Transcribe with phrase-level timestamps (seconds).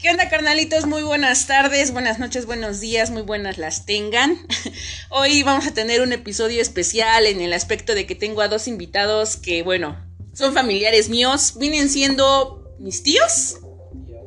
[0.00, 0.86] ¿Qué onda, carnalitos?
[0.86, 4.38] Muy buenas tardes, buenas noches, buenos días, muy buenas las tengan.
[5.10, 8.66] Hoy vamos a tener un episodio especial en el aspecto de que tengo a dos
[8.66, 10.02] invitados que, bueno,
[10.32, 13.58] son familiares míos, vienen siendo mis tíos.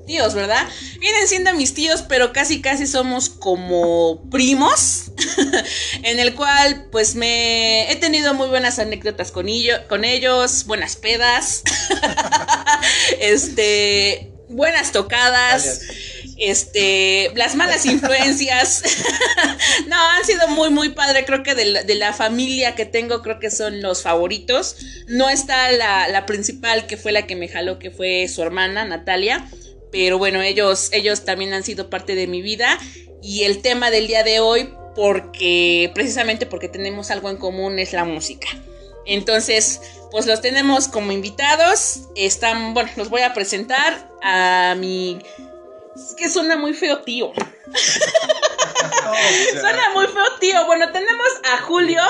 [0.06, 0.68] Tíos, ¿verdad?
[1.00, 5.12] Vienen siendo mis tíos, pero casi casi somos como primos,
[6.04, 9.48] en el cual pues me he tenido muy buenas anécdotas con,
[9.88, 11.64] con ellos, buenas pedas,
[13.20, 15.82] este, buenas tocadas.
[16.38, 18.84] Este, las malas influencias.
[19.88, 21.26] no, han sido muy, muy padre.
[21.26, 24.76] Creo que de la, de la, familia que tengo, creo que son los favoritos.
[25.08, 28.84] No está la, la, principal, que fue la que me jaló, que fue su hermana,
[28.84, 29.48] Natalia.
[29.94, 32.80] Pero bueno, ellos, ellos también han sido parte de mi vida.
[33.22, 37.94] Y el tema del día de hoy, porque, precisamente porque tenemos algo en común, es
[37.94, 38.48] la música.
[39.06, 39.80] Entonces,
[40.10, 42.10] pues los tenemos como invitados.
[42.16, 45.20] Están, bueno, los voy a presentar a mi.
[45.96, 47.32] Es que suena muy feo, tío.
[49.62, 50.66] suena muy feo, tío.
[50.66, 52.02] Bueno, tenemos a Julio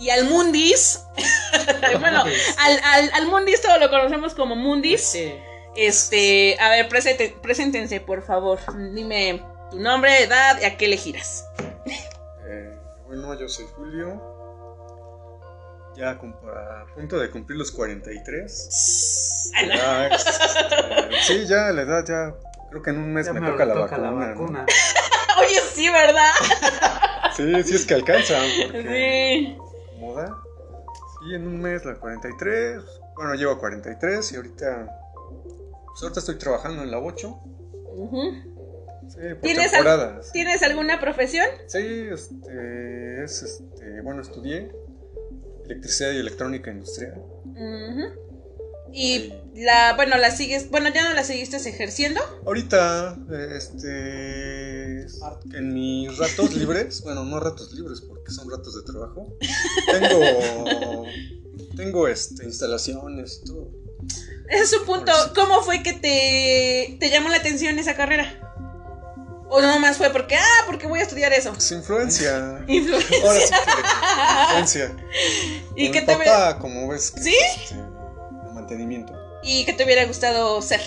[0.00, 0.98] y al Mundis.
[2.00, 2.24] bueno,
[2.58, 5.16] al, al, al, Mundis todo lo conocemos como Mundis.
[5.76, 8.58] Este, a ver, presente, preséntense, por favor.
[8.92, 11.46] Dime tu nombre, edad y a qué le giras.
[12.46, 14.34] Eh, bueno, yo soy Julio
[15.96, 19.52] ya a punto de cumplir los 43.
[19.68, 20.30] Ya, este,
[21.22, 22.34] sí, ya la edad ya
[22.70, 24.66] creo que en un mes me, toca, la, vacuna,
[25.38, 26.30] Oye, sí, ¿verdad?
[27.36, 28.40] sí, sí es que alcanza.
[28.42, 29.56] Sí.
[29.98, 30.36] ¿Moda?
[31.20, 32.82] Sí, en un mes la 43.
[33.16, 35.03] Bueno, llevo 43 y ahorita
[35.94, 37.40] pues ahorita estoy trabajando en la 8.
[39.06, 39.70] Sí, ¿Tienes,
[40.32, 41.46] ¿Tienes alguna profesión?
[41.68, 41.78] Sí,
[42.10, 44.72] este, es, este, bueno, estudié
[45.64, 47.22] electricidad y electrónica industrial.
[48.92, 52.20] Y la, bueno, la sigues, bueno, ya no la seguiste ejerciendo.
[52.44, 53.16] Ahorita,
[53.56, 55.06] este,
[55.56, 59.36] en mis ratos libres, bueno, no ratos libres porque son ratos de trabajo,
[59.92, 61.04] tengo,
[61.76, 63.83] tengo, este, instalaciones y todo.
[64.48, 65.12] Ese es su punto.
[65.34, 68.40] ¿Cómo fue que te, te llamó la atención esa carrera?
[69.48, 71.52] ¿O no más fue porque, ah, porque voy a estudiar eso?
[71.52, 72.64] Pues influencia.
[72.66, 73.18] Influencia.
[73.24, 73.54] Ahora sí
[74.48, 74.96] influencia.
[75.76, 77.10] ¿Y qué te papá, como ves.
[77.12, 77.36] Que ¿Sí?
[77.62, 77.76] Este,
[78.52, 79.12] mantenimiento.
[79.42, 80.80] ¿Y qué te hubiera gustado ser?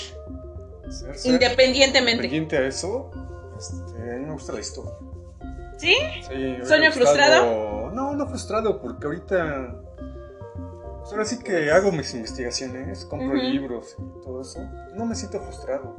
[0.90, 2.26] Ser, ser Independientemente.
[2.26, 3.12] Independiente a eso,
[3.58, 4.94] este, a mí me gusta la historia.
[5.78, 5.96] ¿Sí?
[6.28, 6.58] Sí.
[6.66, 7.92] ¿Sueño frustrado?
[7.94, 9.76] No, no frustrado, porque ahorita.
[11.08, 14.60] Pues ahora sí que hago mis investigaciones, compro libros y todo eso.
[14.94, 15.96] No me siento frustrado.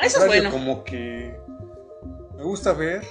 [0.00, 0.52] Ah, eso es bueno.
[0.52, 1.36] Como que
[2.36, 3.04] me gusta ver,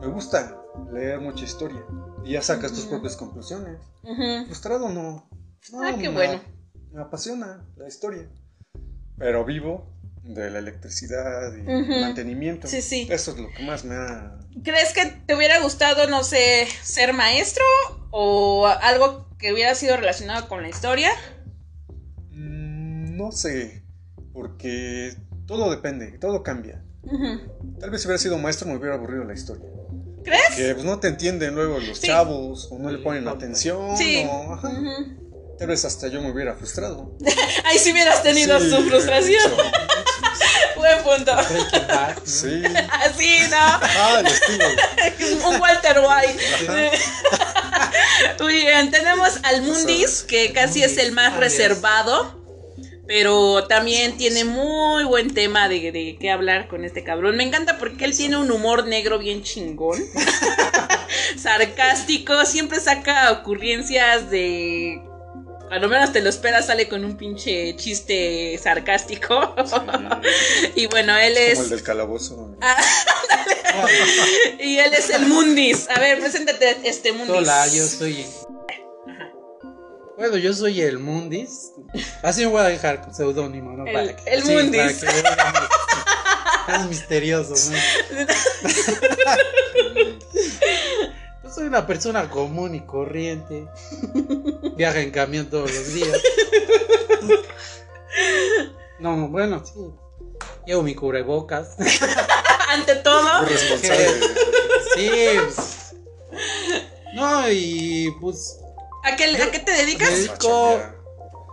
[0.00, 0.60] me gusta
[0.92, 1.84] leer mucha historia.
[2.24, 3.78] Y ya sacas tus propias conclusiones.
[4.46, 5.30] Frustrado no.
[5.70, 6.40] no ah, qué bueno.
[6.90, 8.28] Me apasiona la historia.
[9.18, 9.94] Pero vivo
[10.24, 12.66] de la electricidad y mantenimiento.
[12.66, 13.06] Sí, sí.
[13.08, 14.36] Eso es lo que más me ha...
[14.64, 17.64] ¿Crees que te hubiera gustado, no sé, ser maestro
[18.10, 21.10] o algo que hubiera sido relacionado con la historia?
[22.30, 23.84] Mm, no sé,
[24.32, 25.16] porque
[25.46, 26.84] todo depende, todo cambia.
[27.80, 29.68] Tal vez si hubiera sido maestro me hubiera aburrido la historia.
[30.24, 30.56] ¿Crees?
[30.56, 33.96] Que pues no te entienden luego los chavos o no le ponen atención.
[33.96, 34.26] Sí.
[34.28, 34.58] O,
[35.58, 37.16] Tal vez hasta yo me hubiera frustrado.
[37.64, 39.52] Ahí sí hubieras tenido su frustración.
[40.76, 41.32] Buen punto.
[42.24, 42.62] Sí.
[42.90, 43.56] Así, ¿no?
[43.56, 45.48] Ah, el estilo.
[45.48, 46.42] Un Walter White.
[48.40, 52.36] Muy bien, tenemos al Mundis, que casi es el más reservado.
[53.06, 57.38] Pero también tiene muy buen tema de, de qué hablar con este cabrón.
[57.38, 59.98] Me encanta porque él tiene un humor negro bien chingón.
[61.38, 62.44] Sarcástico.
[62.44, 65.02] Siempre saca ocurrencias de.
[65.70, 69.54] A lo menos te lo esperas, sale con un pinche chiste sarcástico.
[70.74, 71.54] y bueno, él es.
[71.54, 72.56] Como el del calabozo.
[74.60, 75.88] Y él es el Mundis.
[75.90, 77.36] A ver, preséntate este Mundis.
[77.36, 78.26] Hola, yo soy
[80.18, 81.70] bueno, yo soy el Mundis.
[82.24, 83.86] Así me voy a dejar con seudónimo, ¿no?
[83.86, 85.04] El, el Mundis.
[86.68, 87.78] es misterioso, ¿no?
[91.44, 93.68] Yo soy una persona común y corriente.
[94.76, 96.20] Viaja en camión todos los días.
[98.98, 99.92] No, bueno, sí.
[100.66, 101.76] Llevo mi cubrebocas.
[102.68, 103.44] Ante todo.
[103.44, 104.20] responsable.
[104.94, 105.10] Sí.
[105.44, 105.94] Pues.
[107.14, 108.58] No, y pues
[109.02, 110.10] ¿A qué, ¿A qué te dedicas?
[110.10, 110.80] Me dedico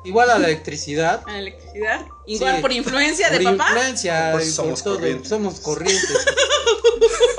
[0.04, 1.24] igual a la electricidad.
[1.26, 2.02] ¿A la electricidad?
[2.28, 3.58] ¿Igual por influencia de papá?
[3.58, 5.30] Por influencia, pues somos, por todo, corrientes.
[5.30, 6.26] somos corrientes.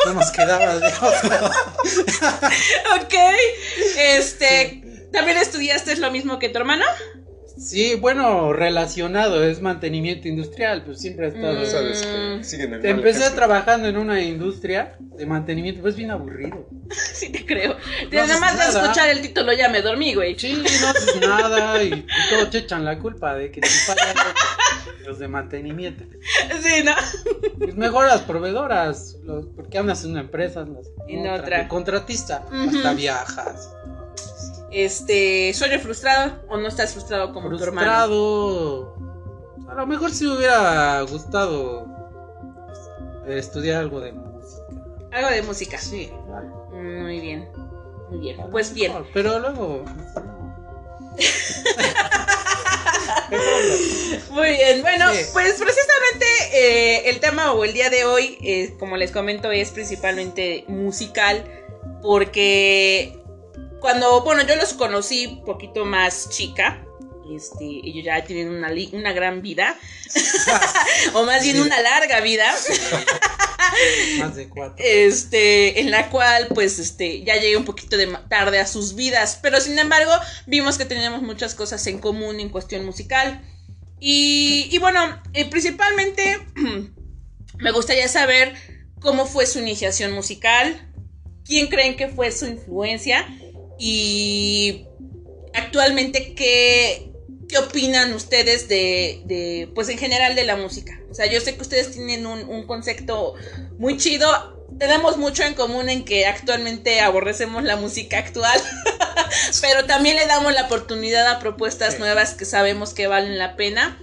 [0.06, 1.50] no nos quedaba de otra.
[3.02, 3.14] ok.
[3.96, 4.82] Este.
[5.12, 6.84] ¿También estudiaste lo mismo que tu hermano?
[7.58, 11.60] Sí, bueno, relacionado, es mantenimiento industrial, pues siempre ha estado.
[11.62, 11.66] Mm.
[11.66, 13.36] Sabes que siguen el empecé ejemplo.
[13.36, 16.68] trabajando en una industria de mantenimiento, pues bien aburrido.
[17.14, 17.72] Sí te creo.
[17.76, 20.38] haces Nada más de escuchar el título ya me dormí, güey.
[20.38, 24.14] Sí, no haces nada y, y todos te echan la culpa de que te fallan
[25.06, 26.04] los, de mantenimiento.
[26.62, 26.92] Sí, ¿no?
[27.58, 31.66] Pues mejor las proveedoras, los, porque andas en una empresa, andas En otra.
[31.68, 33.70] contratista, hasta viajas.
[34.78, 37.90] Este, ¿sueño frustrado o no estás frustrado como tu hermano?
[37.90, 38.94] Frustrado.
[39.70, 41.86] A lo mejor si me hubiera gustado
[43.24, 44.64] pues, estudiar algo de música.
[45.12, 45.78] Algo de música.
[45.78, 46.12] Sí.
[46.74, 47.48] Muy bien.
[48.10, 48.36] Muy bien.
[48.50, 48.92] Pues bien.
[48.92, 49.82] No, Pero luego.
[54.30, 55.20] Muy bien, bueno, Sí.
[55.32, 59.70] pues precisamente eh, el tema o el día de hoy, eh, como les comento, es
[59.70, 61.42] principalmente musical,
[62.02, 63.22] porque
[63.80, 66.82] cuando, bueno, yo los conocí un poquito más chica,
[67.34, 69.76] este, ellos ya tienen una, una gran vida,
[71.14, 71.62] o más bien Sí.
[71.62, 72.44] una larga vida,
[74.18, 74.76] Más de cuatro.
[74.78, 79.38] este, en la cual, pues, este, ya llegué un poquito de tarde a sus vidas,
[79.42, 80.12] pero sin embargo,
[80.46, 83.42] vimos que teníamos muchas cosas en común en cuestión musical.
[83.98, 85.00] Y, y bueno,
[85.32, 86.38] eh, principalmente
[87.58, 88.54] me gustaría saber
[89.00, 90.92] cómo fue su iniciación musical,
[91.44, 93.26] quién creen que fue su influencia
[93.78, 94.86] y
[95.54, 97.10] actualmente qué,
[97.48, 101.00] qué opinan ustedes de, de, pues en general de la música.
[101.10, 103.34] O sea, yo sé que ustedes tienen un, un concepto
[103.78, 104.28] muy chido.
[104.78, 108.60] Tenemos mucho en común en que actualmente aborrecemos la música actual,
[109.62, 112.00] pero también le damos la oportunidad a propuestas Sí.
[112.00, 113.98] nuevas que sabemos que valen la pena.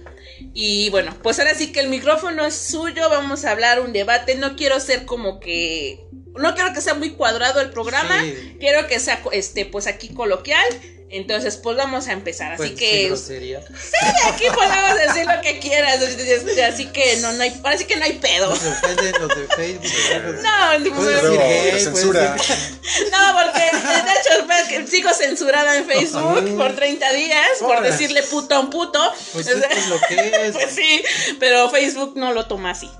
[0.52, 4.34] Y bueno, pues ahora sí que el micrófono es suyo, vamos a hablar un debate.
[4.34, 6.04] No quiero ser como que.
[6.36, 8.20] No quiero que sea muy cuadrado el programa.
[8.22, 8.56] Sí.
[8.60, 10.64] Quiero que sea este, pues aquí coloquial.
[11.14, 12.52] Entonces, pues vamos a empezar.
[12.52, 13.60] Así Pues, sí, que grosería.
[14.26, 16.00] aquí podemos decir lo que quieras.
[16.72, 18.50] Así que no, no hay, ahora sí que no hay pedo.
[18.50, 20.42] No se ofenden los de Facebook.
[20.42, 22.36] No, decir puedes censura.
[23.12, 28.60] no, porque de hecho sigo censurada en Facebook por 30 días por decirle puto a
[28.60, 29.00] un puto.
[29.32, 30.52] Pues O sea, esto es lo que es.
[30.52, 31.04] Pues sí,
[31.38, 32.90] pero Facebook no lo toma así.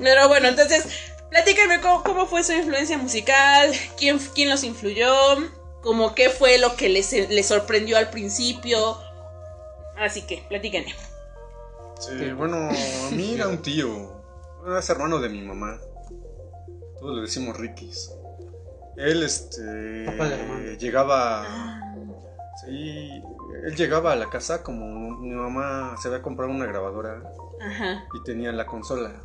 [0.00, 0.84] pero bueno, entonces,
[1.30, 6.76] platíquenme cómo, cómo fue su influencia musical, quién, quién los influyó, como qué fue lo
[6.76, 8.98] que les, les sorprendió al principio.
[9.96, 10.94] Así que, platíquenme.
[11.98, 14.12] Sí, bueno, a mí era un tío.
[14.78, 15.78] Es hermano de mi mamá.
[17.00, 18.12] Todos le decimos Rikis.
[18.96, 20.04] Él, este.
[20.06, 20.72] Papá de hermano.
[20.78, 21.80] Llegaba.
[22.64, 23.22] Sí,
[23.64, 27.22] él llegaba a la casa como mi mamá se había comprado una grabadora
[27.60, 28.04] Ajá.
[28.14, 29.22] y tenía la consola.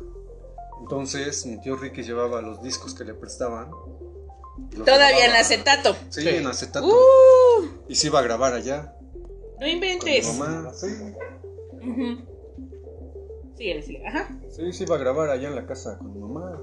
[0.80, 3.70] Entonces mi tío Ricky llevaba los discos que le prestaban.
[4.84, 5.94] Todavía en acetato.
[6.10, 6.28] Sí, Sí.
[6.28, 6.86] en acetato.
[6.86, 8.96] Uh, Y se iba a grabar allá.
[9.14, 9.20] no
[9.58, 10.26] Con mi inventes.
[10.38, 10.72] mamá.
[10.74, 10.86] Sí.
[11.78, 12.34] Ujú.
[13.56, 14.06] Síguele, síguele.
[14.08, 14.40] Ajá.
[14.50, 16.60] Sí, se iba a grabar allá en la casa con mi mamá.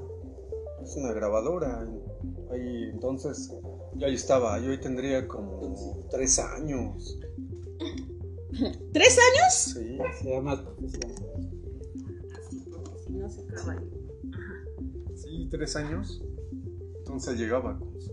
[0.84, 1.86] Es una grabadora.
[2.52, 3.52] Ahí, entonces,
[3.96, 4.60] yo ahí estaba.
[4.60, 7.18] Yo ahí tendría como tres años.
[8.94, 9.54] ¿Tres años?
[9.54, 9.98] Sí.
[10.22, 11.16] Se llama profesional.
[13.10, 13.82] No se acaba.
[15.16, 16.22] Sí, tres años.
[17.12, 18.12] Entonces llegaba con sus,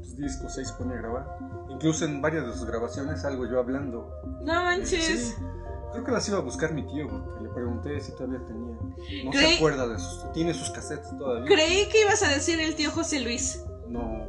[0.00, 1.38] sus discos, ahí se ponía a grabar.
[1.70, 4.08] Incluso en varias de sus grabaciones salgo yo hablando.
[4.42, 5.34] No manches.
[5.36, 5.44] Sí,
[5.92, 8.76] creo que las iba a buscar mi tío porque le pregunté si todavía tenía.
[9.24, 10.32] No Creí- se acuerda de sus.
[10.32, 11.46] Tiene sus cassettes todavía.
[11.46, 13.64] Creí que ibas a decir el tío José Luis.
[13.88, 14.26] No,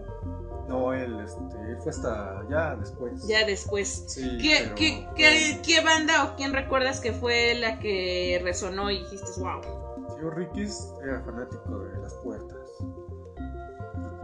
[0.67, 3.27] no, él, este, él fue hasta ya después.
[3.27, 4.05] Ya después.
[4.07, 8.89] Sí, ¿Qué, pero- qué, qué, qué banda o quién recuerdas que fue la que resonó
[8.89, 9.61] y dijiste, wow?
[10.17, 12.57] Tío Rikis era fanático de las puertas.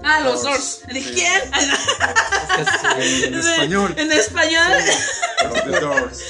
[0.03, 0.81] Ah, los Doors.
[0.91, 1.11] ¿De Sí.
[1.13, 1.41] quién?
[2.99, 3.93] En, en español.
[3.97, 4.77] En español.
[5.65, 6.21] The Doors.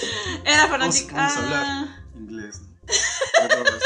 [0.46, 0.70] Era Vamos,
[1.02, 1.16] fanático.
[1.16, 1.42] vamos a Ah.
[1.44, 2.62] hablar inglés.
[2.62, 3.74] ¿no?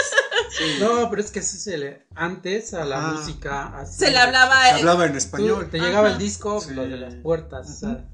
[0.58, 0.78] Sí.
[1.10, 2.06] Pero es que así se le.
[2.16, 3.12] Antes a la Ah.
[3.14, 3.74] música.
[3.80, 4.62] así- Se le hablaba.
[4.66, 5.70] Se hablaba en Tú, español.
[5.72, 6.16] te llegaba Ajá.
[6.18, 6.74] el disco, Sí.
[6.74, 7.70] lo de las puertas.
[7.70, 8.06] o sea,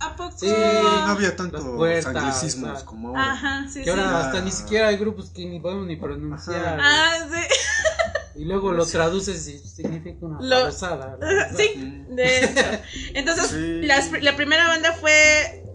[0.00, 0.36] ¿A poco?
[0.38, 2.84] Sí, No había tantos puertas, anglicismos o sea.
[2.86, 3.32] como ahora.
[3.32, 3.90] Ajá, sí, que sí.
[3.90, 4.20] ahora Ah.
[4.26, 6.78] hasta ni siquiera hay grupos que ni podemos ni pronunciar.
[6.80, 7.40] Ah, sí.
[8.34, 11.18] Y luego lo traduces y significa una Lo- babosada.
[11.56, 12.60] Sí, de hecho.
[13.14, 13.82] Entonces, Sí.
[13.86, 15.12] las- la primera banda fue.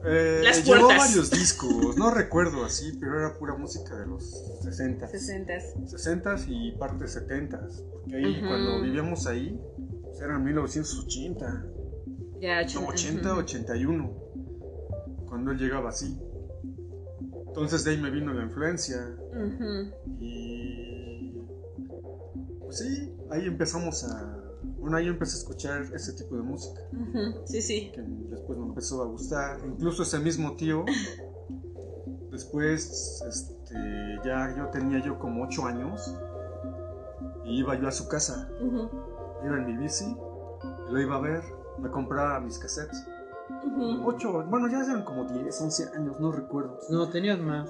[0.09, 1.07] Eh, Las llevó puertas.
[1.09, 4.23] varios discos, no recuerdo así, pero era pura música de los
[4.63, 5.53] 60 60
[5.85, 7.59] 60 y parte 70
[7.91, 9.59] porque ahí cuando vivíamos ahí
[10.03, 11.65] pues eran 1980,
[12.39, 13.39] Ya, no, 80, ujú.
[13.41, 14.13] 81,
[15.27, 16.17] cuando él llegaba así.
[17.47, 18.97] Entonces de ahí me vino la influencia
[20.19, 20.56] y
[22.67, 24.43] pues sí, ahí empezamos a
[24.79, 26.81] bueno, ahí empecé a escuchar ese tipo de música.
[27.45, 27.91] Sí, sí.
[27.93, 29.59] que después me empezó a gustar.
[29.65, 30.85] Incluso ese mismo tío,
[32.31, 33.75] después, este,
[34.25, 36.15] ya yo tenía yo como 8 años
[37.45, 38.49] y iba yo a su casa,
[39.43, 41.43] iba en mi bici, y lo iba a ver,
[41.79, 43.05] me compraba mis cassettes.
[43.65, 44.07] ujú.
[44.07, 46.79] 8, bueno, ya eran como 10, 11 años, no recuerdo.
[46.89, 47.69] No, tenías más.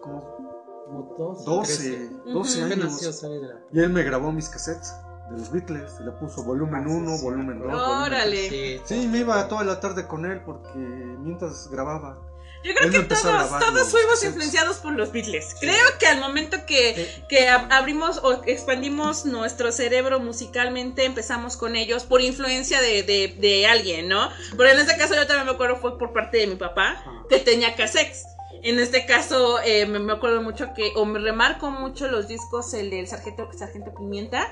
[0.00, 0.51] Como
[0.92, 1.44] Como 12.
[1.44, 2.68] 12, 12 Ujú.
[2.68, 3.24] ¿Qué nació años.
[3.72, 4.94] Y él me grabó mis cassettes
[5.30, 7.72] de los Beatles, y le puso volumen Ah, sí, 1, sí, volumen 2.
[8.06, 8.48] Órale.
[8.48, 8.80] Sí.
[8.84, 12.18] Sí, me iba toda la tarde con él porque mientras grababa.
[12.64, 14.22] Yo creo Él que todos, fuimos cassettes.
[14.24, 15.56] influenciados por los Beatles.
[15.58, 21.74] Creo que al momento que, que ab- abrimos o expandimos nuestro cerebro musicalmente, empezamos con
[21.74, 24.28] ellos por influencia de, de, de alguien, ¿no?
[24.56, 27.38] Pero en este caso yo también me acuerdo fue por parte de mi papá, que
[27.38, 28.26] tenía cassettes.
[28.62, 32.90] En este caso eh, me, acuerdo mucho que, o me remarco mucho los discos, el
[32.90, 34.48] del Sargento, Sargento Pimienta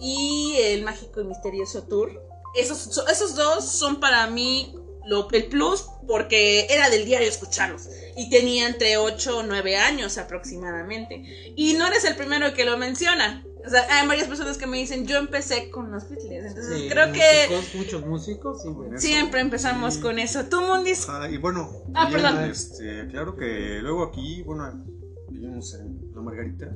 [0.00, 2.20] y el Mágico y Misterioso Tour.
[2.56, 4.74] Esos, esos dos son para mí
[5.06, 10.18] lo, el plus porque era del diario escucharlos y tenía entre 8 o 9 años
[10.18, 11.52] aproximadamente.
[11.56, 13.44] Y no eres el primero que lo menciona.
[13.66, 16.44] O sea, hay varias personas que me dicen, yo empecé con los Beatles.
[16.48, 18.68] Entonces Sí, creo que muchos músicos, sí.
[18.68, 18.98] Eso.
[18.98, 20.00] siempre empezamos Sí.
[20.00, 20.44] con eso.
[20.44, 21.06] ¿Tú, Mundis?
[21.08, 22.44] Ah, y bueno, Ah, bien, perdón.
[22.50, 24.84] este, claro que luego aquí, bueno,
[25.30, 26.68] vivimos en La Margarita,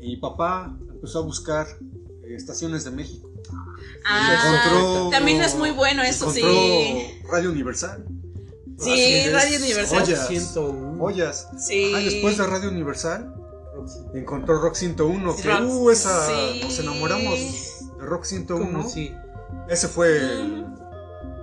[0.00, 1.66] y papá empezó a buscar
[2.26, 3.30] eh, estaciones de México.
[4.06, 6.42] Ah, encontró- también es muy bueno eso, sí.
[7.30, 8.04] Radio Universal.
[8.78, 10.06] Sí, Radio Universal.
[10.06, 10.98] 101.
[10.98, 11.48] joyas.
[11.58, 11.92] Sí.
[11.94, 13.34] Ah, después de Radio Universal.
[14.14, 16.60] Encontró Rock 101, que Rock- uh, esa, sí.
[16.62, 17.38] nos enamoramos
[17.98, 18.66] de Rock 101.
[18.78, 19.14] Como si.
[19.68, 20.64] Ese fue el-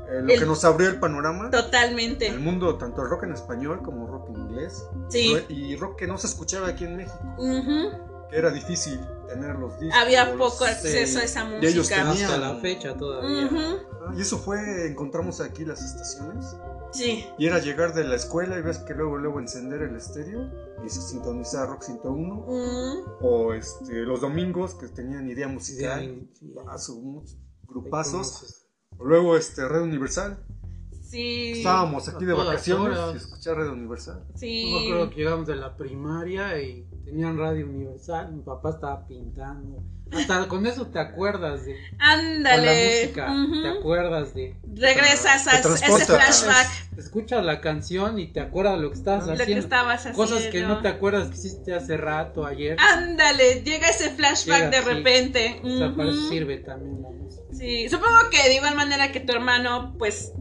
[0.09, 1.45] eh, lo El- que nos abrió el panorama.
[1.45, 2.31] El Totalmente.
[2.37, 4.85] mundo, tanto el rock en español como rock en inglés.
[5.09, 5.37] Sí.
[5.49, 7.17] Y rock que no se escuchaba aquí en México.
[8.29, 9.99] Que era difícil tener los discos.
[10.01, 12.03] Había poco acceso a esa Y ellos música.
[12.09, 13.49] tenían- Hasta la fecha todavía.
[13.53, 16.55] Ah, Y eso fue, encontramos aquí las estaciones.
[16.91, 17.25] Sí.
[17.37, 20.49] Y era llegar de la escuela y ves que luego, luego encender el estéreo
[20.85, 22.35] y se sintonizar Rock 101.
[22.35, 22.97] Mm.
[23.21, 26.01] O este, los domingos que tenían idea musical.
[26.01, 26.53] Sí, sí.
[26.67, 26.77] ah,
[27.67, 28.67] grupazos.
[28.99, 30.43] luego este, Red Universal.
[31.03, 31.53] Sí.
[31.57, 34.25] Estábamos aquí de vacaciones y escuchar Red Universal.
[34.35, 34.71] Sí.
[34.71, 38.31] Yo me acuerdo que llegamos de la primaria y tenían radio universal.
[38.33, 39.83] Mi papá estaba pintando.
[40.11, 41.73] Hasta con eso te acuerdas de.
[41.73, 43.01] Con la Ándale.
[43.03, 43.33] música.
[43.61, 44.55] Te acuerdas de.
[44.75, 49.37] Regresas a ese flashback Escuchas la canción y te acuerdas lo que estabas de lo
[49.37, 49.63] que haciendo.
[49.63, 50.17] estabas haciendo.
[50.17, 52.77] Cosas que no te acuerdas que hiciste hace rato, ayer.
[52.79, 54.83] Ándale, llega ese flashback Llega, de sí.
[54.83, 55.61] repente.
[55.63, 57.43] O sea, para eso sirve también la música.
[57.53, 60.33] Sí, supongo que de igual manera que tu hermano, pues,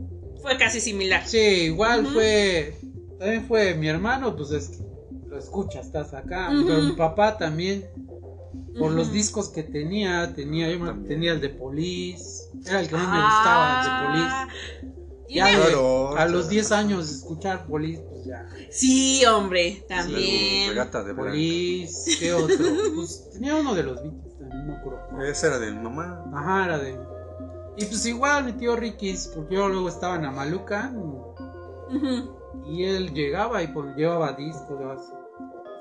[0.43, 1.23] fue casi similar.
[1.27, 2.75] Sí, igual fue.
[3.19, 4.90] También fue mi hermano, pues es que
[5.31, 6.49] lo escuchas, estás acá.
[6.67, 7.89] Pero mi papá también,
[8.79, 12.51] por los discos que tenía, tenía, yo tenía el de Police.
[12.67, 14.29] Era el que más me gustaba, el de Police.
[14.33, 14.49] Ah,
[15.29, 16.49] y Ya, Claro, a los claro.
[16.49, 18.49] 10 años de escuchar Police, pues ya.
[18.71, 20.71] Sí, hombre, también.
[20.71, 21.15] Regata de.
[21.15, 22.57] Police, ¿qué otro?
[22.97, 25.23] pues tenía uno de los Beatles también, no me acuerdo.
[25.23, 26.25] Esa era de mi mamá.
[26.35, 26.99] Ajá, era de.
[27.77, 30.93] Y pues igual mi tío Ricky, porque yo luego estaba en Amaluca
[31.89, 32.65] Ujú.
[32.67, 34.79] y él llegaba y pues llevaba discos,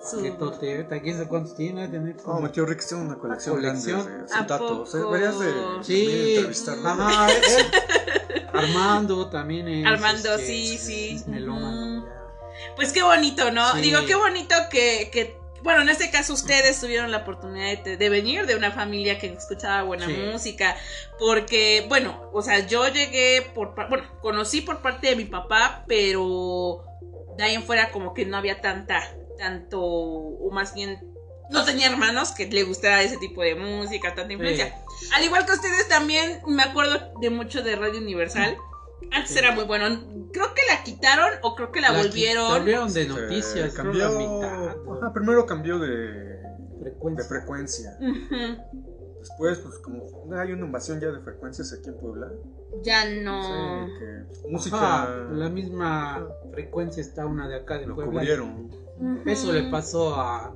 [0.01, 3.55] su paquetote, ahorita quién sabe cuántos tiene, tener No, como- tío Rick tiene una colección,
[3.55, 3.99] colección.
[4.05, 4.95] grande de ¿A acetatos.
[4.95, 4.97] ¿eh?
[4.99, 5.11] poco?
[5.13, 6.89] Deberías de, de Sí, entrevistarlo.
[6.89, 9.85] ajá, él- Armando también es.
[9.85, 11.15] Armando, este, sí, sí.
[11.15, 12.07] es melómano.
[12.75, 13.73] Pues qué bonito, ¿no?
[13.75, 13.81] Sí.
[13.81, 18.09] Digo, qué bonito que, que, bueno, en este caso ustedes tuvieron la oportunidad de, de
[18.09, 20.13] venir de una familia que escuchaba buena Sí.
[20.31, 20.75] música,
[21.19, 26.83] porque, bueno, o sea, yo llegué por, bueno, conocí por parte de mi papá, pero
[27.37, 29.01] de ahí en fuera como que no había tanta,
[29.39, 30.99] tanto, o más bien,
[31.49, 34.75] no tenía hermanos que le gustara ese tipo de música, tanta influencia.
[35.15, 38.55] Al igual que ustedes también, me acuerdo de mucho de Radio Universal.
[39.11, 39.39] Antes Sí.
[39.39, 39.87] era muy bueno.
[40.31, 42.49] Creo que la quitaron o creo que la, qui- volvieron.
[42.49, 44.09] Volvieron de noticias, creo cambió.
[44.09, 44.67] la mitad.
[44.97, 46.37] Ajá, primero cambió de,
[46.81, 47.23] frecuencia.
[47.23, 47.97] de frecuencia.
[47.99, 48.79] Ujú.
[49.19, 50.05] Después, pues como
[50.39, 52.27] hay una invasión ya de frecuencias aquí en Puebla.
[52.83, 53.87] Ya no.
[53.87, 58.11] Sí, que música Ajá, la misma frecuencia está una de acá de lo Puebla.
[58.19, 58.69] cubrieron.
[59.25, 60.53] Eso le pasó a,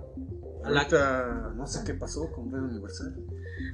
[0.63, 3.15] a la Ahorita no sé qué pasó con Red Universal.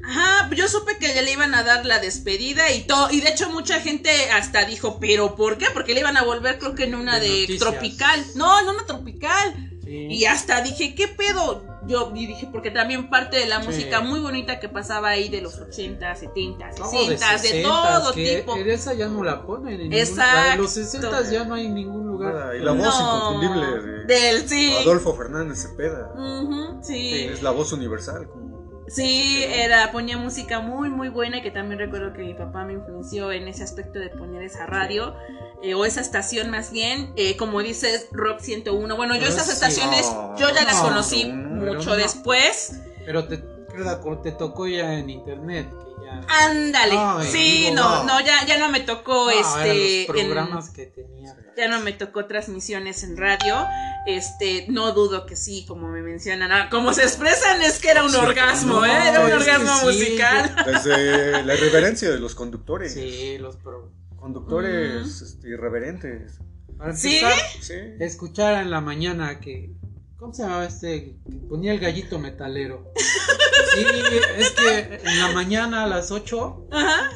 [0.06, 3.10] Ajá, yo supe que ya le iban a dar la despedida y todo.
[3.12, 5.68] Y de hecho, mucha gente hasta dijo, ¿pero por qué?
[5.74, 8.24] Porque le iban a volver, creo que en una De tropical.
[8.36, 9.80] No, en una tropical.
[9.84, 10.08] Sí.
[10.10, 11.64] Y hasta dije, ¿qué pedo?
[11.90, 13.68] Yo y dije, porque también parte de la Sí.
[13.68, 18.14] música muy bonita que pasaba ahí de los 80, 70, 60, No, de, 60s, todo
[18.14, 18.56] que tipo.
[18.56, 19.74] en esa ya no la ponen.
[19.74, 20.52] En ningún- Exacto.
[20.52, 22.34] de los 60 ya no hay en ningún lugar.
[22.36, 24.76] Nada, y la voz inconfundible de Del sí.
[24.82, 26.14] Adolfo Fernández Cepeda.
[26.82, 27.26] Sí.
[27.32, 28.28] Es la voz universal.
[28.90, 32.74] Sí, era, ponía música muy, muy buena y que también recuerdo que mi papá me
[32.74, 35.16] influenció en ese aspecto de poner esa radio,
[35.62, 38.96] eh, o esa estación más bien, eh, como dices, Rock 101.
[38.96, 42.80] Bueno, yo Pero esas estaciones, yo ya las No, conocí mucho después.
[43.06, 43.59] Pero te,
[44.24, 45.70] te tocó ya en internet.
[45.70, 46.96] Que ya, Ándale,
[47.26, 48.04] en sí, no, no.
[48.06, 50.08] no, ya, ya no me tocó No, este...
[50.08, 51.36] los en- programas que tenía.
[51.58, 53.66] ya no me tocó transmisiones en radio.
[54.08, 56.52] Este, no dudo que sí, como me mencionan.
[56.52, 59.08] Ah, como se expresan es que era un Sí, orgasmo, no, ¿eh?
[59.10, 60.56] Era un orgasmo sí, musical.
[60.66, 62.94] Desde la irreverencia de los conductores.
[62.94, 63.92] Sí, los pro.
[64.16, 66.40] Conductores este, irreverentes.
[66.78, 67.18] Para ¿Sí?
[67.20, 67.74] empezar, Sí.
[68.00, 69.74] escuchar en la mañana que.
[70.20, 71.16] ¿Cómo se llamaba este?
[71.30, 72.92] Que ponía el gallito metalero.
[72.96, 73.86] Sí,
[74.38, 76.68] es que en la mañana a las 8.
[76.72, 77.10] Ajá.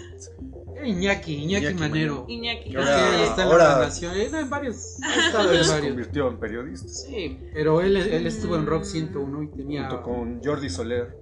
[0.76, 2.26] era Iñaki, Iñaki, Iñaki Manero.
[2.28, 2.76] Iñaki.
[2.76, 4.16] Ahora- está en ahora- la relación.
[4.16, 4.76] Era en varios.
[4.76, 6.88] Se convirtió en periodista.
[6.88, 9.90] Sí, pero él, él estuvo en Rock 101 y tenía.
[9.90, 11.18] Junto con Jordi Soler.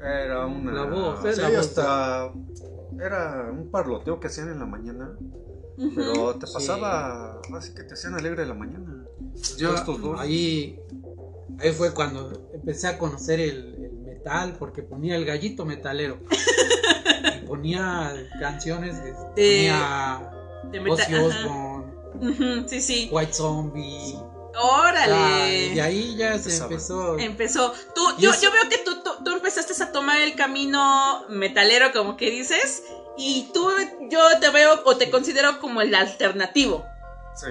[0.00, 0.72] Era una.
[0.72, 1.58] La voz, sí, la voz.
[1.58, 2.32] hasta.
[3.00, 5.10] Era un parloteo que hacían en la mañana.
[5.94, 6.52] Pero te Sí.
[6.54, 7.40] pasaba.
[7.56, 8.97] Así que te hacían alegre la mañana.
[9.58, 10.20] Yo estos dos.
[10.20, 10.78] ahí,
[11.60, 16.18] ahí fue cuando empecé a conocer el, el metal porque ponía el gallito metalero
[17.42, 20.30] y ponía canciones de, ponía
[20.70, 21.22] De Ozzy meta- ajá.
[21.24, 23.08] Osbourne, Ujú, Sí, sí.
[23.12, 24.16] White Zombie
[24.60, 25.12] Órale.
[25.14, 27.72] ah, y ahí ya se empezó Empezó.
[27.94, 32.16] Tú, yo, yo veo que tú, tú, tú empezaste a tomar el camino metalero, como
[32.16, 32.82] que dices,
[33.16, 33.68] y tú,
[34.10, 36.84] yo te veo o te considero como el alternativo.
[37.36, 37.46] Sí.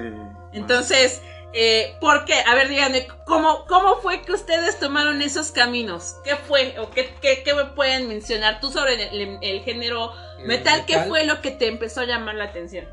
[0.51, 1.22] Entonces,
[1.54, 2.34] eh, ¿por qué?
[2.46, 6.16] A ver, díganme, ¿cómo, ¿cómo fue que ustedes tomaron esos caminos?
[6.24, 6.77] ¿Qué fue?
[6.80, 10.86] ¿O qué, qué, qué me pueden mencionar tú sobre el, el género el metal?
[10.86, 12.86] ¿Qué fue lo que te empezó a llamar la atención?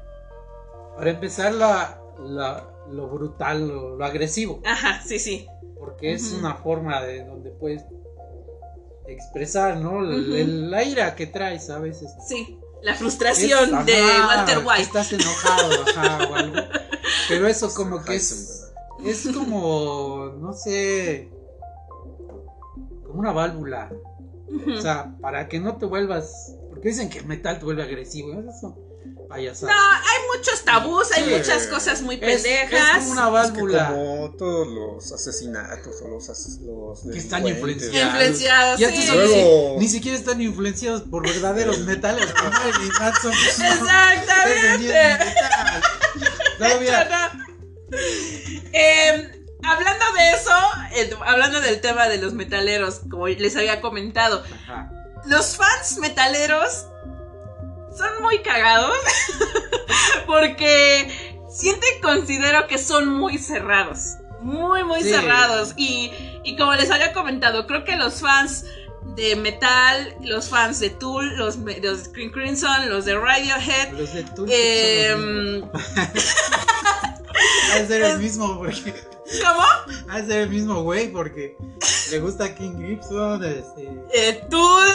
[0.97, 5.49] para empezar la, la- lo brutal lo, lo agresivo Ajá, sí, sí.
[5.77, 7.85] porque es una forma de donde puedes
[9.09, 10.35] expresar no Ujú.
[10.35, 14.83] el- la ira que traes a veces Sí, la frustración Es- de ajá, Walter White.
[14.83, 16.57] Estás enojado, ajá, o algo.
[17.29, 18.71] Pero eso como que es,
[19.05, 21.31] es como, no sé,
[23.07, 23.91] como una válvula.
[24.77, 28.33] O sea, para que no te vuelvas, porque dicen que el metal te vuelve agresivo.
[28.39, 28.63] Esas
[29.55, 31.31] son No, hay muchos tabús, hay Sí.
[31.31, 32.99] muchas cosas muy pendejas.
[32.99, 37.19] es como una Es que válvula como todos los asesinatos o los, as- los que
[37.19, 37.97] están influenciados.
[38.13, 39.07] Influenciados, Y estos sí.
[39.09, 42.27] son Luego- ni, ni siquiera están influenciados por verdaderos metales.
[43.01, 43.33] Manson.
[43.49, 45.19] Exactamente.
[48.73, 50.51] Eh, hablando de eso,
[50.95, 54.91] eh, hablando del tema de los metaleros, como les había comentado, Ajá.
[55.27, 56.87] los fans metaleros
[57.97, 58.95] son muy cagados
[60.27, 61.09] porque
[61.51, 64.17] siento y considero que son muy cerrados.
[64.41, 65.11] Muy, muy Sí.
[65.11, 65.73] cerrados.
[65.77, 66.11] Y,
[66.45, 68.67] y como les había comentado, creo que los fans
[69.17, 74.25] de metal, los fans de Tool, los, los Green Crimson, los de Radiohead, Los de
[74.25, 75.63] Tool eh,
[77.87, 78.95] ser el mismo porque
[79.43, 79.65] ¿cómo?
[80.09, 81.57] ha ser el mismo güey porque
[82.11, 84.47] le gusta King Gibson, este, Eh.
[84.51, 84.95] Tool.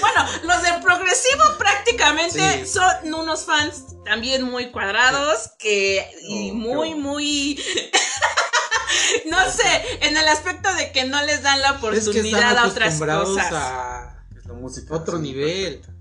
[0.00, 2.72] Bueno, los de progresivo prácticamente Sí.
[2.72, 7.58] son unos fans también muy cuadrados que y Oh, muy muy
[9.30, 12.58] no sé, en el aspecto de que no les dan la es que oportunidad están
[12.58, 13.52] a otras acostumbrados cosas.
[13.52, 14.94] a Es la música.
[14.94, 15.74] otro sí, nivel.
[15.80, 15.92] perfecta.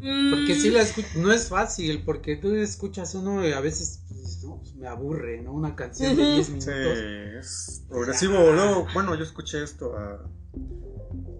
[0.00, 4.00] Mm, Porque si la escu- no es fácil, porque tú escuchas uno y a veces
[4.02, 4.03] pues,
[4.44, 5.52] no, pues, me aburre, ¿no?
[5.52, 6.32] Una canción de Ujú.
[6.34, 6.98] 10 Sí, minutos.
[7.40, 8.52] es progresivo.
[8.52, 10.24] Luego, bueno, yo escuché esto a.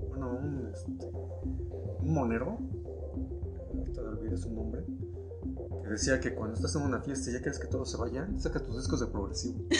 [0.08, 0.90] Bueno, un, este,
[2.00, 2.58] un monero.
[3.76, 4.82] Ahorita olvidé su nombre.
[5.82, 8.40] Que decía que cuando estás en una fiesta y ya quieres que todos se vayan,
[8.40, 9.64] saca tus discos de progresivo.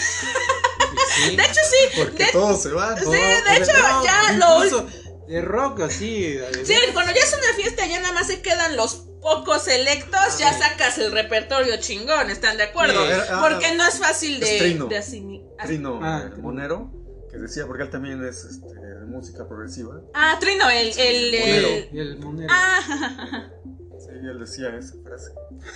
[1.17, 2.97] Sí, De hecho sí, Porque de- todos se van.
[2.99, 3.11] Sí, ¿no?
[3.11, 4.87] de de hecho, rock, ya lo- incluso
[5.27, 6.33] de rock así.
[6.35, 10.39] de- sí, cuando ya es una fiesta ya nada más se quedan los pocos selectos,
[10.39, 13.05] ya sacas el repertorio chingón, ¿están de acuerdo?
[13.07, 13.11] Sí.
[13.11, 14.85] Era- ah, Porque no es fácil de, es Trino.
[14.87, 16.43] de asimi- Trino, Ah, el Trino.
[16.43, 16.93] monero,
[17.31, 20.03] que decía, porque él también es este, de música progresiva.
[20.13, 21.69] Ah, Trino, el, el, Monero.
[21.69, 22.53] el- Y el monero.
[22.55, 23.49] Ah,
[23.97, 25.31] Sí, él decía esa frase.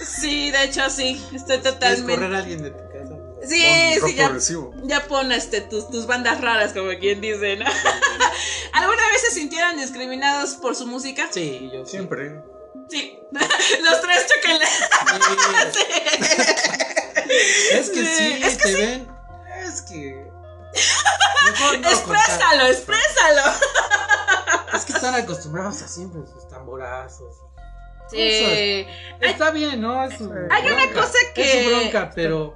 [0.05, 2.15] sí, de hecho sí, estoy ¿Quieres totalmente.
[2.15, 3.15] correr a alguien de tu casa?
[3.47, 4.75] Sí, Pon sí, ya, progresivo.
[4.85, 7.65] ya pon este, tus, tus bandas raras, como quien dice, ¿no?
[8.75, 11.29] ¿Alguna vez se sintieron discriminados por su música?
[11.31, 11.87] Sí, yo.
[11.87, 12.29] Siempre.
[12.31, 12.35] Sí.
[13.83, 14.65] Los tres choquenle.
[17.73, 18.75] Es que sí, Es que te sí.
[18.81, 19.09] ven.
[19.63, 20.27] Es que.
[21.45, 21.93] Mejor no contar.
[21.93, 23.43] Exprésalo, exprésalo.
[24.75, 27.35] Es que están acostumbrados a siempre sus tamborazos.
[28.11, 28.87] Sí.
[29.21, 30.05] Está bien, ¿no?
[30.05, 30.15] Es
[30.51, 32.55] Hay una cosa Es que- su bronca, pero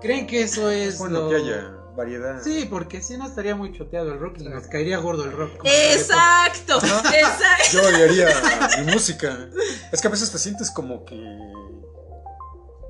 [0.00, 1.70] creen que eso es Bueno, lo, que haya.
[1.96, 2.40] Variedad.
[2.42, 5.60] Sí, porque si no estaría muy choteado el rock y nos caería gordo el rock.
[5.64, 7.64] Exacto, exacto.
[7.72, 8.28] Yo variaría
[8.84, 9.48] mi música.
[9.92, 11.14] Es que a veces te sientes como que.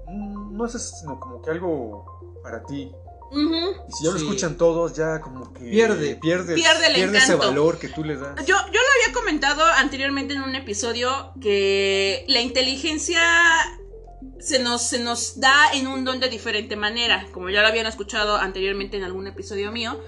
[0.06, 2.92] mm, No es sino como que algo para ti.
[3.34, 4.24] Y si ya lo Sí.
[4.26, 5.60] escuchan todos, ya como que.
[5.64, 6.16] Pierde.
[6.16, 8.36] Pierde, Pierde el ese valor que tú le das.
[8.44, 13.22] Yo, yo lo había comentado anteriormente en un episodio que la inteligencia
[14.42, 17.26] se nos, se nos da en un don de diferente manera.
[17.32, 20.00] Como ya lo habían escuchado anteriormente en algún episodio mío,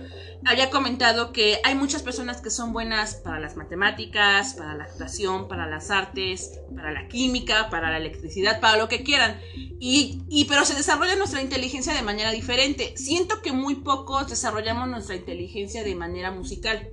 [0.45, 5.47] había comentado que hay muchas personas que son buenas para las matemáticas, para la actuación,
[5.47, 9.41] para las artes, para la química, para la electricidad, para lo que quieran.
[9.79, 12.95] Y, y pero se desarrolla nuestra inteligencia de manera diferente.
[12.97, 16.91] Siento que muy pocos desarrollamos nuestra inteligencia de manera musical.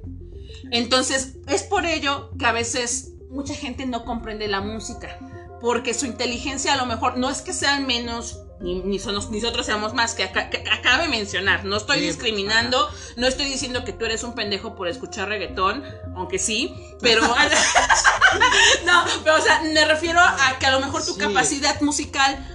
[0.70, 5.18] Entonces, es por ello que a veces mucha gente no comprende la música,
[5.62, 9.66] porque su inteligencia a lo mejor no es que sean menos, ni, ni ni nosotros
[9.66, 13.84] seamos más, que, aca- que acabe de mencionar, no estoy Sí, discriminando, no estoy diciendo
[13.86, 15.84] que tú eres un pendejo por escuchar reggaetón,
[16.16, 17.22] aunque sí, pero...
[18.86, 21.20] no, pero o sea, me refiero a que a lo mejor tu Sí.
[21.20, 22.48] capacidad musical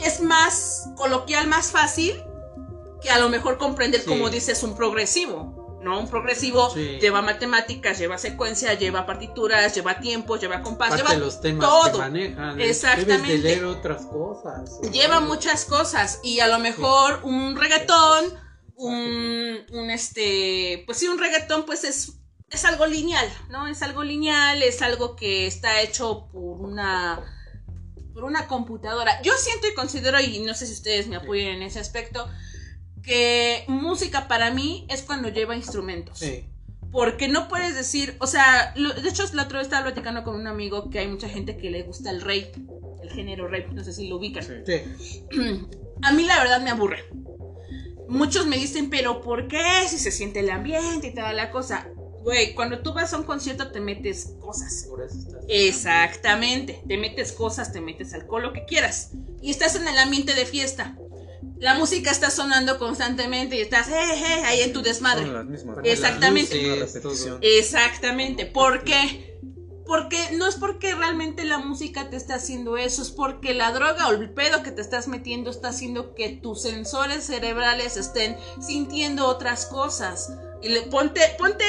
[0.00, 2.22] es más coloquial, más fácil,
[3.02, 4.06] que a lo mejor comprender, Sí.
[4.08, 5.59] como dices, un progresivo.
[5.80, 5.98] ¿No?
[6.00, 6.98] Un progresivo Sí.
[7.00, 11.68] lleva matemáticas, lleva secuencia, lleva partituras, lleva tiempos, lleva compás, Parte lleva de los temas
[11.68, 11.92] todo.
[11.92, 12.56] que manejan.
[12.56, 13.32] Debes Exactamente.
[13.32, 14.78] de leer otras cosas.
[14.92, 18.24] lleva muchas cosas y a lo mejor un reggaetón,
[18.76, 22.12] un, un este, pues sí, un reggaetón pues es,
[22.50, 23.66] es algo lineal, ¿no?
[23.66, 27.20] Es algo lineal, es algo que está hecho por una,
[28.12, 29.20] por una computadora.
[29.22, 32.28] Yo siento y considero, y no sé si ustedes me apoyen en ese aspecto,
[33.02, 36.18] que música para mí es cuando lleva instrumentos.
[36.18, 36.44] Sí.
[36.92, 40.34] Porque no puedes decir, o sea, lo- de hecho la otra vez estaba platicando con
[40.34, 42.56] un amigo que hay mucha gente que le gusta el rap,
[43.02, 44.42] el género rap, no sé si lo ubican.
[44.42, 44.82] Sí.
[44.98, 45.24] Sí.
[46.02, 47.04] A mí la verdad me aburre.
[48.08, 49.62] Muchos me dicen, pero ¿por qué?
[49.88, 51.88] Si se siente el ambiente y toda la cosa.
[52.22, 54.86] Güey, cuando tú vas a un concierto te metes cosas.
[54.90, 55.44] Por eso estás.
[55.48, 59.12] Exactamente, te metes cosas, te metes alcohol, lo que quieras.
[59.40, 60.96] Y estás en el ambiente de fiesta.
[61.60, 65.24] La música está sonando constantemente y estás eh, eh, ahí en tu desmadre.
[65.24, 65.78] Son las mismas.
[65.84, 66.80] Exactamente.
[67.02, 67.28] Luces.
[67.42, 68.46] Exactamente.
[68.46, 69.38] ¿Por qué?
[69.86, 74.08] Porque no es porque realmente la música te está haciendo eso, es porque la droga
[74.08, 79.26] o el pedo que te estás metiendo está haciendo que tus sensores cerebrales estén sintiendo
[79.26, 80.32] otras cosas.
[80.62, 81.64] Y le, ponte, ponte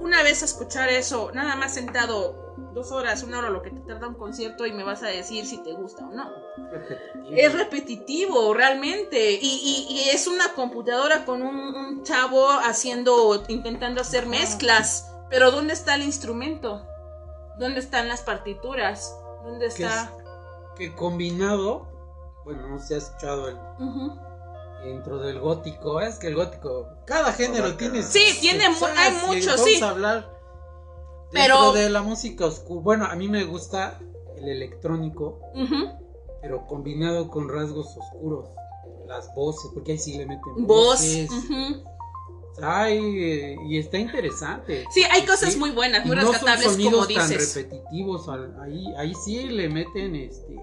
[0.00, 2.41] una vez a escuchar eso, nada más sentado
[2.74, 5.46] dos horas, una hora, lo que te tarda un concierto y me vas a decir
[5.46, 6.30] si te gusta o no.
[6.70, 7.36] Repetitivo.
[7.36, 9.32] Es repetitivo, realmente.
[9.32, 15.08] Y, y- y es una computadora con un, un chavo haciendo, intentando hacer mezclas.
[15.30, 16.86] Pero ¿dónde está el instrumento?
[17.58, 19.16] ¿Dónde están las partituras?
[19.44, 20.04] ¿Dónde Que está?
[20.04, 20.10] es-
[20.76, 21.86] que combinado,
[22.44, 23.56] bueno, no se ha escuchado el,
[24.82, 28.72] dentro del gótico, es que el gótico, cada género tiene Sí, tiene hay
[29.26, 29.82] muchos, vamos sí.
[29.82, 30.41] a hablar
[31.32, 32.80] Pero- dentro de la música oscura.
[32.82, 33.98] Bueno, a mí me gusta
[34.36, 35.40] el electrónico,
[36.40, 38.48] pero combinado con rasgos oscuros.
[39.06, 40.86] Las voces, porque ahí sí le meten Voz.
[41.00, 41.30] voces.
[41.30, 41.82] ujú.
[42.62, 44.84] Ay, eh, y está interesante.
[44.90, 45.58] Sí, hay cosas Sí.
[45.58, 47.56] muy buenas, muy no son como sonidos tan dices.
[47.56, 48.28] repetitivos.
[48.62, 50.56] ahí, ahí sí le meten este.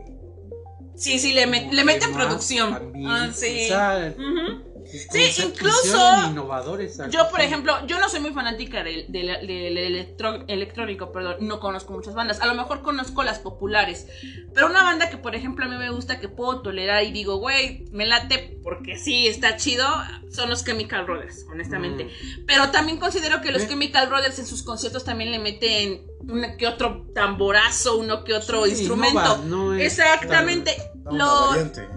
[0.95, 2.93] Sí, sí, le, le meten producción.
[3.07, 3.65] Ah, sí.
[3.65, 4.68] o sea, Ujú.
[4.91, 5.97] Sí, incluso
[6.27, 6.99] innovadores.
[7.11, 12.13] Yo, por ejemplo, yo no soy muy fanática del, electro- electrónico, perdón, no conozco muchas
[12.15, 12.41] bandas.
[12.41, 14.07] A lo mejor conozco las populares.
[14.53, 17.37] Pero una banda que, por ejemplo, a mí me gusta, que puedo tolerar y digo,
[17.37, 19.85] güey, me late porque sí, está chido,
[20.31, 22.05] son los Chemical Brothers, honestamente.
[22.05, 22.45] Mm.
[22.45, 23.67] Pero también considero que los ¿Eh?
[23.67, 28.65] Chemical Brothers en sus conciertos también le meten uno que otro tamborazo, uno que otro
[28.65, 29.19] Sí, instrumento.
[29.19, 30.75] innova, no es Exactamente.
[31.05, 31.55] Una Lo.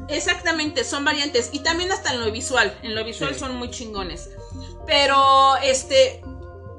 [0.09, 1.51] Exactamente, son variantes.
[1.53, 2.77] Y también hasta en lo visual.
[2.83, 3.41] En lo visual Sí.
[3.41, 4.31] son muy chingones.
[4.87, 6.23] Pero, este.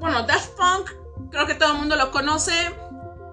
[0.00, 0.90] Bueno, Daft Punk,
[1.30, 2.52] creo que todo el mundo lo conoce.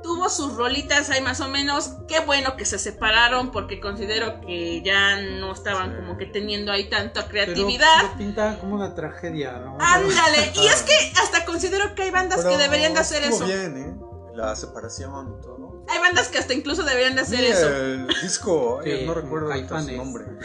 [0.04, 1.92] Tuvo sus rolitas ahí más o menos.
[2.08, 5.96] Qué bueno que se separaron porque considero que ya no estaban Sí.
[5.98, 8.04] como que teniendo ahí tanta Pero creatividad.
[8.04, 9.78] lo pintan como una tragedia, ¿no?
[9.80, 10.52] Ándale.
[10.56, 13.46] Y es que hasta considero que hay bandas Pero que deberían de hacer eso.
[13.46, 13.96] bien, ¿eh?
[14.36, 15.84] La separación y todo.
[15.90, 17.68] Hay bandas que hasta incluso deberían de hacer Sí, eso.
[17.68, 20.26] el disco, Sí, no recuerdo su nombre.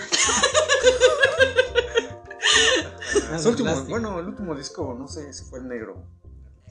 [3.38, 5.96] Su último, bueno, el último disco, no sé si fue el negro.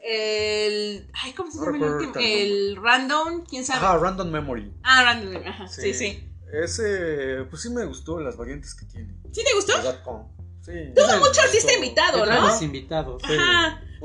[0.08, 1.10] El.
[1.14, 2.14] Ay, ¿cómo se No llama el último?
[2.18, 3.80] el Random, ¿quién sabe?
[3.80, 4.72] Ajá, Random Memory.
[4.84, 6.30] Ah, Random, ajá, sí, sí.
[6.54, 9.16] Ese, pues sí me gustó las variantes que tiene.
[9.32, 9.74] ¿Sí te gustó?
[10.62, 10.72] Sí.
[10.96, 12.62] Tuvo mucho artista invitado, ¿no?
[12.62, 13.22] invitados.
[13.26, 13.34] sí.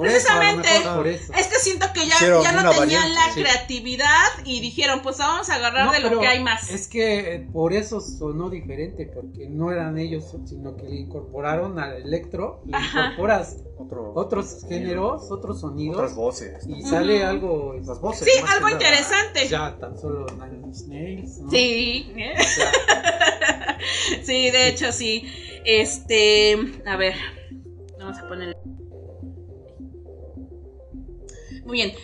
[0.01, 0.69] Por Precisamente.
[0.97, 1.31] por eso.
[1.35, 3.43] Es que siento que ya, ya no tenían variante, la sí.
[3.43, 6.71] creatividad y dijeron, pues vamos a agarrar No, de lo que hay más.
[6.71, 11.79] Es que eh, por eso sonó diferente, porque no eran ellos, sino que le incorporaron
[11.79, 13.09] al electro, le Ajá.
[13.09, 16.67] incorporas Otro, otros géneros, otros otras sonidos, voces.
[16.67, 18.25] y sale algo Las voces.
[18.27, 18.73] Sí, algo nada.
[18.73, 19.49] interesante.
[19.49, 21.51] ya tan solo Nine Inch Nails, ¿no?
[21.51, 22.35] Sí, ¿eh?
[22.39, 23.79] O sea,
[24.23, 25.27] sí, de hecho sí.
[25.67, 27.15] Este, a ver,
[27.99, 28.57] vamos a poner.
[31.64, 31.94] Muy bien,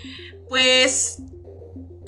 [0.49, 1.19] pues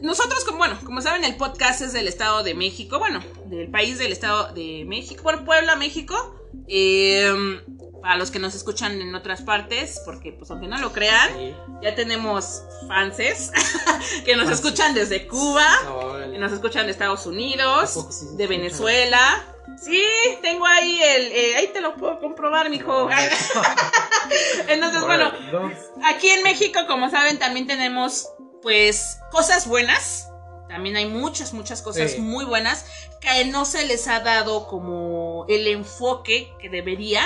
[0.00, 3.98] nosotros, como bueno, como saben, el podcast es del Estado de México, bueno, del país
[3.98, 6.34] del Estado de México, bueno, Puebla, México.
[6.66, 7.60] Eh,
[8.00, 11.54] para los que nos escuchan en otras partes, porque pues aunque no lo crean, sí.
[11.82, 13.50] ya tenemos fanses
[14.24, 15.66] que nos escuchan desde Cuba,
[16.30, 18.46] que nos escuchan de Estados Unidos, ¿A poco sí se de?
[18.46, 19.44] Venezuela.
[19.76, 20.02] Sí,
[20.42, 23.08] tengo ahí el, eh, ahí te lo puedo comprobar, mijo.
[24.68, 25.70] Entonces, bueno, No,
[26.04, 28.28] aquí en México, como saben, también tenemos,
[28.62, 30.30] pues, cosas buenas.
[30.68, 32.20] También hay muchas, muchas cosas Sí.
[32.20, 32.84] muy buenas
[33.20, 37.22] que no se les ha dado como el enfoque que debería.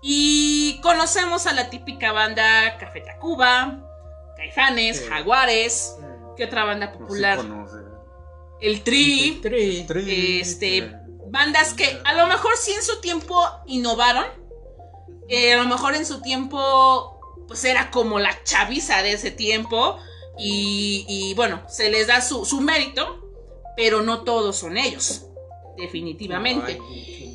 [0.00, 3.80] Y conocemos a la típica banda Café Tacuba,
[4.36, 5.06] Caifanes, Sí.
[5.08, 5.96] Jaguares.
[6.36, 7.38] ¿Qué otra banda popular?
[7.38, 7.80] íconos de-
[8.60, 9.40] El Tri.
[9.42, 9.84] Tri.
[9.86, 10.92] Tri, Este,
[11.34, 14.24] bandas que a lo mejor sí en su tiempo innovaron.
[15.28, 19.98] Eh, a lo mejor en su tiempo, pues era como la chaviza de ese tiempo.
[20.38, 23.20] Y, y, bueno, se les da su, su mérito,
[23.76, 25.26] pero no todos son ellos,
[25.76, 26.80] definitivamente.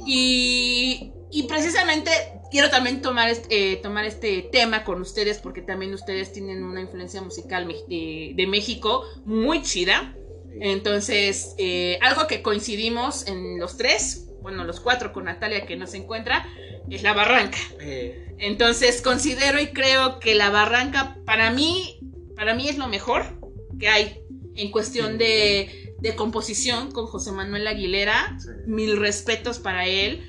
[0.05, 2.11] Y, y precisamente
[2.51, 6.81] quiero también tomar este, eh, tomar este tema con ustedes porque también ustedes tienen una
[6.81, 10.15] influencia musical de, de México muy chida.
[10.59, 15.87] Entonces, eh, algo que coincidimos en los tres, bueno, los cuatro con Natalia que no
[15.87, 16.47] se encuentra,
[16.89, 17.57] es la barranca.
[17.81, 21.99] eh, Entonces, considero y creo que la barranca para mí,
[22.35, 23.39] para mí es lo mejor
[23.79, 24.21] que hay
[24.55, 25.17] en cuestión Sí.
[25.17, 28.37] de, de composición con José Manuel Aguilera.
[28.39, 28.49] Sí.
[28.65, 30.25] Mil respetos para él.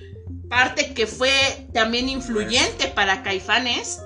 [0.49, 1.31] Parte que fue
[1.73, 4.01] también influyente para Caifanes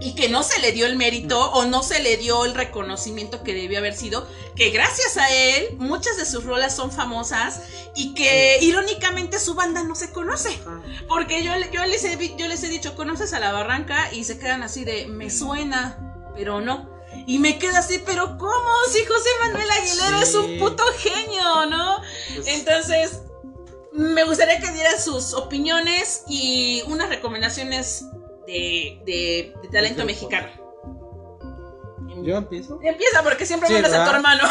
[0.00, 3.42] y que no se le dio el mérito o no se le dio el reconocimiento
[3.42, 4.26] que debió haber sido,
[4.56, 7.62] que gracias a él muchas de sus rolas son famosas
[7.94, 10.58] y que irónicamente su banda no se conoce.
[10.66, 14.12] ah, Porque yo, yo, les he, yo les he dicho, ¿conoces a la barranca?
[14.12, 16.92] Y se quedan así de, me suena, pero no.
[17.26, 18.70] Y me quedo así, pero ¿cómo?
[18.90, 21.98] Si José Manuel Aguilera es un puto genio, ¿no?
[22.34, 23.20] pues, Entonces,
[23.92, 28.06] me gustaría que dieran sus opiniones y unas recomendaciones
[28.46, 30.48] de, de- de talento mexicano.
[32.22, 32.78] Yo empiezo.
[32.82, 34.44] Empieza porque siempre Sí, mandas a tu hermano.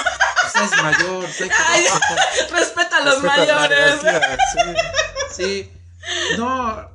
[0.54, 1.86] Pues es mayor, sé que- Ay,
[2.52, 4.00] Respeta a los respeta mayores.
[5.36, 5.44] sí.
[5.44, 5.72] Sí.
[6.38, 6.90] No,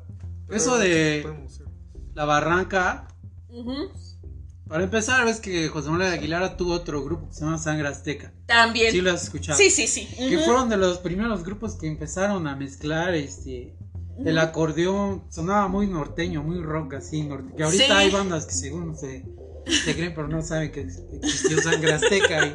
[0.50, 1.26] eso de
[2.14, 3.08] la barranca.
[4.68, 8.32] Para empezar, ves que José Manuel Aguilar tuvo otro grupo que se llama Sangre Azteca.
[8.46, 8.92] También.
[8.92, 9.56] Sí lo has escuchado.
[9.56, 10.06] Sí, sí, sí.
[10.28, 13.74] Que fueron de los primeros grupos que empezaron a mezclar este
[14.24, 17.92] el acordeón sonaba muy norteño, muy rock así, norte, que ahorita Sí.
[17.92, 19.24] hay bandas que según se,
[19.66, 22.54] se creen pero no saben que ex- existió Sangre Azteca y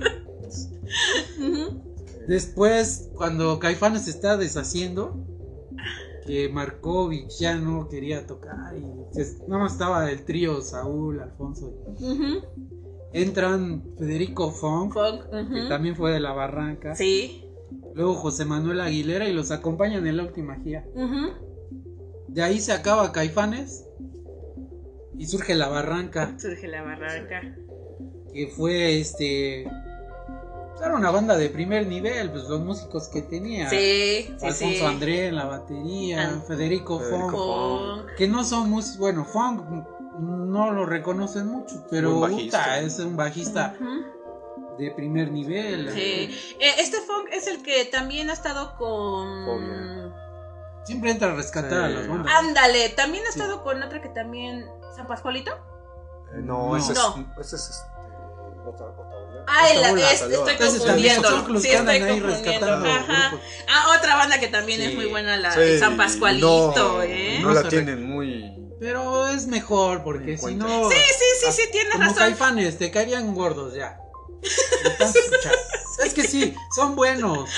[2.27, 5.25] después cuando Caifanes se está deshaciendo
[6.25, 11.73] que Markovich ya no quería tocar y se- nada más estaba el trío Saúl, Alfonso
[11.99, 12.41] Ujú.
[13.11, 15.23] entran Federico Funk Funk,
[15.53, 17.45] que también fue de la Barranca Sí.
[17.93, 20.85] luego José Manuel Aguilera y los acompañan en la última gira.
[22.33, 23.85] De ahí se acaba Caifanes
[25.17, 27.41] y surge la barranca, Surge la barranca.
[28.33, 29.61] que fue este.
[30.83, 33.69] Era una banda de primer nivel, pues los músicos que tenía.
[33.69, 33.77] Sí,
[34.37, 34.81] sí, Alfonso sí.
[34.83, 36.43] André en la batería, Ah.
[36.47, 37.31] Federico Federico Fong.
[38.07, 38.15] Funk.
[38.17, 39.61] Que no son músicos, bueno, Fong
[40.19, 43.75] no lo reconocen mucho, pero puta, es un bajista
[44.77, 45.89] de primer nivel.
[45.93, 46.29] Sí.
[46.59, 49.45] Eh, este Funk es el que también ha estado con.
[49.45, 50.09] Fobia.
[50.85, 52.33] Siempre entra a rescatar a las bandas.
[52.35, 53.39] Ándale, también ha Sí.
[53.39, 54.65] estado con otra que también.
[54.95, 55.51] ¿San Pascualito?
[56.35, 56.77] Eh, no, No.
[56.77, 57.33] ese es, No.
[57.39, 57.83] ese es este,
[58.67, 58.87] otra.
[59.47, 60.57] Ah, es- estoy
[61.49, 62.67] los Sí, estoy confundiendo.
[62.73, 63.33] Ajá.
[63.69, 67.39] Ah, otra banda que también es muy buena, la Sí, de San Pascualito, no, ¿eh?
[67.41, 68.51] No la tienen muy.
[68.79, 70.89] Pero es mejor porque si no.
[70.89, 72.17] Sí, sí, sí, sí, tienes Como razón.
[72.19, 73.99] caifanes, te caerían gordos ya.
[76.03, 77.49] Es que sí, son buenos.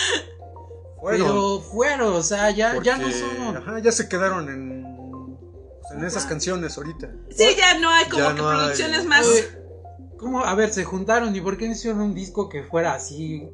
[1.05, 3.57] Bueno, pero fueron, o sea, ya, ya no son.
[3.57, 5.37] Ajá, ya se quedaron en.
[5.81, 7.11] pues, en esas canciones ahorita.
[7.29, 9.25] Sí, ya no hay como Ya que no hay- producciones más.
[9.27, 9.65] Oye,
[10.17, 10.43] ¿Cómo?
[10.43, 13.47] A ver, se juntaron y ¿por qué no hicieron un disco que fuera así?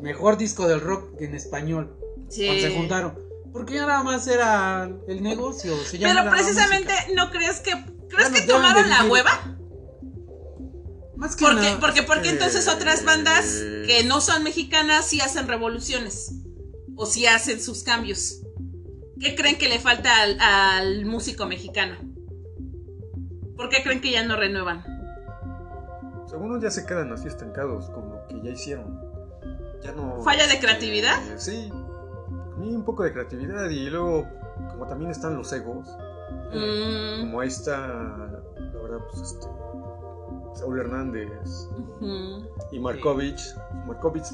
[0.00, 1.96] Mejor disco del rock en español.
[2.28, 2.46] Sí.
[2.46, 3.18] Cuando se juntaron.
[3.52, 5.74] Porque ya nada más era el negocio.
[5.84, 6.92] se Pero precisamente.
[7.16, 7.72] ¿no crees que.
[8.08, 9.56] ¿Crees Bueno, que tomaron la hueva?
[11.16, 13.84] Más que Porque, nada- porque, porque entonces otras bandas Eh.
[13.86, 16.32] que no son mexicanas sí hacen revoluciones.
[16.96, 18.40] O sí hacen sus cambios.
[19.20, 21.96] ¿Qué creen que le falta al, al músico mexicano?
[23.56, 24.84] ¿Por qué creen que ya no renuevan?
[26.32, 29.00] Algunos ya se quedan así estancados con lo que ya hicieron.
[29.82, 30.20] Ya no.
[30.24, 31.16] ¿Falla de creatividad?
[31.30, 31.70] eh, sí.
[32.60, 33.68] Y un poco de creatividad.
[33.70, 34.26] Y luego,
[34.70, 35.88] como también están los egos.
[36.52, 39.46] Mm, Como ahí está, la verdad, pues este.
[40.54, 41.28] Saúl Hernández
[42.72, 43.40] y Markovich.
[43.86, 44.26] Markovich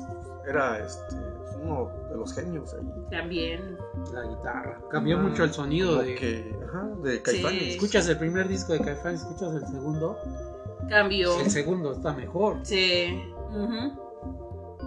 [0.48, 1.16] era este,
[1.62, 2.86] uno de los genios ahí.
[3.10, 3.76] También.
[4.12, 4.80] La guitarra.
[4.90, 6.14] Cambió Ah, mucho el sonido de.
[6.14, 7.62] que, ajá, de Caifanes.
[7.74, 10.18] Escuchas el primer disco de Caifán, escuchas el segundo.
[10.88, 11.38] Cambio.
[11.40, 12.58] El segundo está mejor.
[12.62, 13.22] Sí.
[13.50, 14.09] ujú.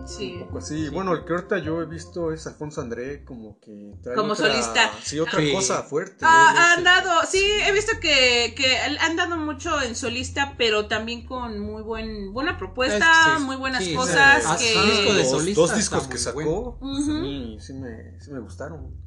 [0.05, 0.33] Sí.
[0.33, 0.89] Un poco así.
[0.89, 4.47] Bueno, el que ahorita yo he visto es Alfonso André, como que trae Como otra-
[4.51, 4.91] solista.
[5.01, 5.51] Sí, otra Sí.
[5.53, 6.17] cosa fuerte.
[6.23, 10.55] Ah, Él ha es- andado, sí, he visto que, que han dado mucho en solista,
[10.57, 12.97] pero también con muy buen, buena propuesta,
[13.33, 14.57] Es- sí, muy buenas sí, cosas.
[14.57, 14.65] que...
[14.65, 16.77] sí, disco de dos, solista dos está discos que sacó, bueno.
[16.79, 17.19] pues, a Ujú.
[17.21, 19.02] mí sí me, sí me gustaron.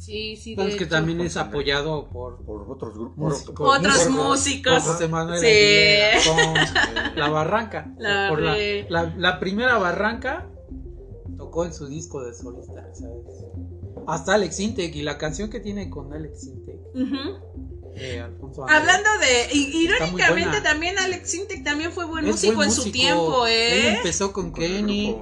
[0.00, 0.88] Sí, sí, que hecho.
[0.88, 3.42] también es apoyado por Por otros grupos.
[3.54, 4.82] Por- Otros por- músicos.
[4.82, 5.46] por José Manuel Sí.
[5.46, 7.92] Aguilera, con La Barranca.
[7.98, 8.56] La por la,
[8.88, 10.48] la- la primera Barranca
[11.36, 13.44] tocó en su disco de solista, ¿sabes?
[14.06, 16.76] Hasta Alex Intec y la canción que tiene con Alex Intec.
[17.96, 18.22] Eh.
[18.68, 23.52] Hablando de, irónicamente también Alex Sintek también fue buen músico buen en su tiempo, Él
[23.52, 23.96] ¿eh?
[23.96, 25.16] empezó con con Kenny.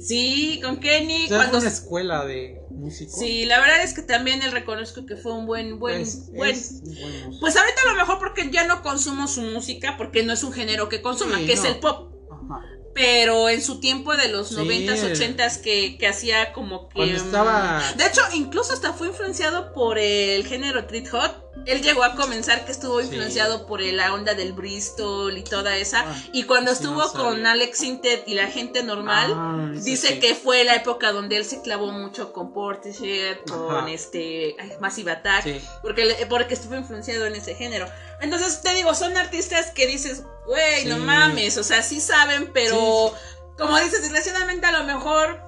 [0.00, 1.52] Sí, con Kenny, O sea, cuando...
[1.52, 3.18] fue una escuela de músicos.
[3.18, 6.50] Sí, la verdad es que también él reconozco que fue un buen, buen, Es- buen...
[6.50, 7.40] es un buen músico.
[7.40, 10.52] Pues ahorita a lo mejor porque ya no consumo su música, porque no es un
[10.52, 12.12] género que consuma, Sí, que es el pop.
[12.30, 12.64] Ajá.
[12.94, 16.94] Pero en su tiempo de los Sí, 90s, el- 80s que, que hacía como que...
[16.96, 21.47] Cuando mm, estaba- De hecho, incluso hasta fue influenciado por el género Treat Hot.
[21.66, 23.06] Él llegó a comenzar que estuvo Sí.
[23.06, 26.00] influenciado por la onda del Bristol y toda esa.
[26.06, 27.46] Ah, y cuando sí, no estuvo con.
[27.46, 31.60] Alex Sintet y la gente normal, Ah, dice que fue la época donde él se
[31.62, 33.90] clavó mucho con Portishead, con Ajá.
[33.90, 35.46] este Massive Attack.
[35.82, 37.86] Porque, porque estuvo influenciado en ese género.
[38.20, 43.14] Entonces, te digo, son artistas que dices, güey, no mames, o sea, sí saben, pero
[43.56, 45.40] como dices, desgraciadamente a lo mejor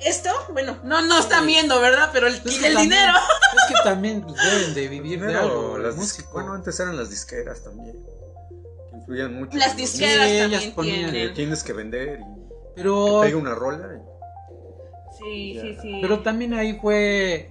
[0.00, 2.10] esto, bueno, no no están viendo, ¿verdad?
[2.12, 3.12] Pero el, Es que el también- dinero.
[3.56, 5.78] Es que también deben de vivir de algo.
[5.78, 6.32] las músicos.
[6.32, 7.96] bueno, antes eran las disqueras también.
[8.90, 9.56] Que influían mucho.
[9.58, 12.24] Las disqueras Sí, ellas también ponían- que tienes que vender y
[12.76, 14.00] pero, pega una rola.
[15.18, 15.62] Sí, Ya.
[15.62, 15.98] sí, sí.
[16.00, 17.50] pero también ahí fue.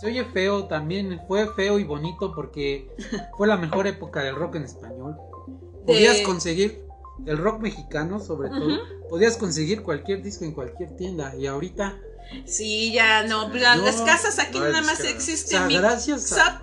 [0.00, 1.20] Se oye feo también.
[1.28, 2.88] Fue feo y bonito porque
[3.36, 5.16] fue la mejor época del rock en español.
[5.84, 6.84] De- Podías conseguir
[7.26, 8.78] el rock mexicano, sobre todo.
[9.08, 11.34] Podías conseguir cualquier disco en cualquier tienda.
[11.36, 11.98] Y ahorita,
[12.46, 15.50] Sí, ya no, las No, las casas aquí no nada más o existen.
[15.58, 16.62] sea, mi- gracias a.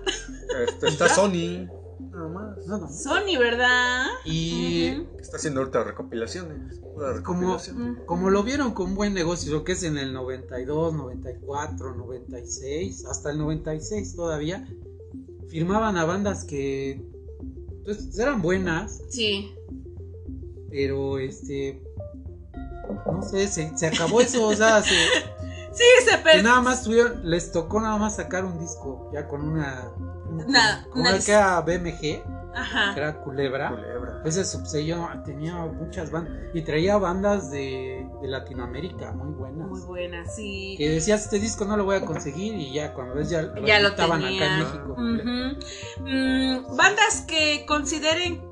[0.68, 1.68] Este, está Sony.
[2.10, 2.66] Nada más.
[2.66, 2.92] no, no.
[2.92, 4.06] Sony, ¿verdad?
[4.24, 6.78] Y Está haciendo ahorita recopilaciones.
[6.80, 8.00] pura Como- recopilación.
[8.06, 13.30] como lo vieron con buen negocio, lo que es en el 92, 94, 96, hasta
[13.30, 14.66] el 96 todavía,
[15.48, 17.00] firmaban a bandas que
[17.84, 19.54] pues, eran buenas, Sí.
[20.70, 21.82] Pero este
[23.06, 24.90] no sé, se, se acabó eso, o sea, se-
[25.72, 29.28] Sí, se que per- nada más tuvieron, les tocó nada más sacar un disco, ya
[29.28, 29.92] con una,
[30.28, 32.22] Una- con una el que era BMG, que
[32.56, 32.94] Ajá.
[32.96, 33.70] era Culebra.
[33.70, 34.20] Culebra.
[34.24, 39.68] Ese subsello tenía muchas bandas y traía bandas de, de Latinoamérica muy buenas.
[39.68, 40.74] Muy buena, sí.
[40.76, 43.78] Que decías, este disco no lo voy a conseguir y ya cuando ves ya, Ya
[43.78, 44.96] lo estaban acá en México.
[46.00, 48.42] Mm, bandas que consideren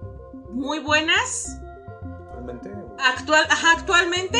[0.52, 1.58] muy buenas.
[2.98, 4.38] Actual, ajá, actualmente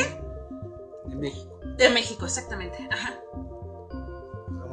[1.11, 1.61] En México.
[1.77, 2.89] de México, exactamente.
[2.91, 3.15] Ajá.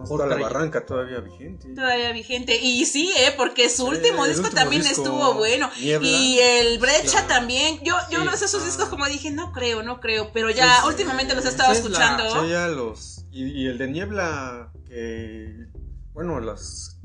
[0.07, 1.73] Por la barranca todavía vigente.
[1.73, 2.59] Todavía vigente.
[2.61, 5.71] Y sí, eh, porque su Sí, último disco último también disco, estuvo bueno.
[5.81, 6.07] Niebla.
[6.07, 7.27] Y el Brecha Claro.
[7.27, 7.79] también.
[7.83, 8.25] Yo, yo Sí.
[8.25, 8.65] no sé esos Ah.
[8.67, 10.31] discos como dije, no creo, no creo.
[10.31, 12.43] Pero ya Pues, últimamente los he estado esa es la- escuchando.
[12.43, 13.25] Sí, ya los.
[13.31, 15.65] Y, y el de niebla, que.
[16.13, 16.99] Bueno, las,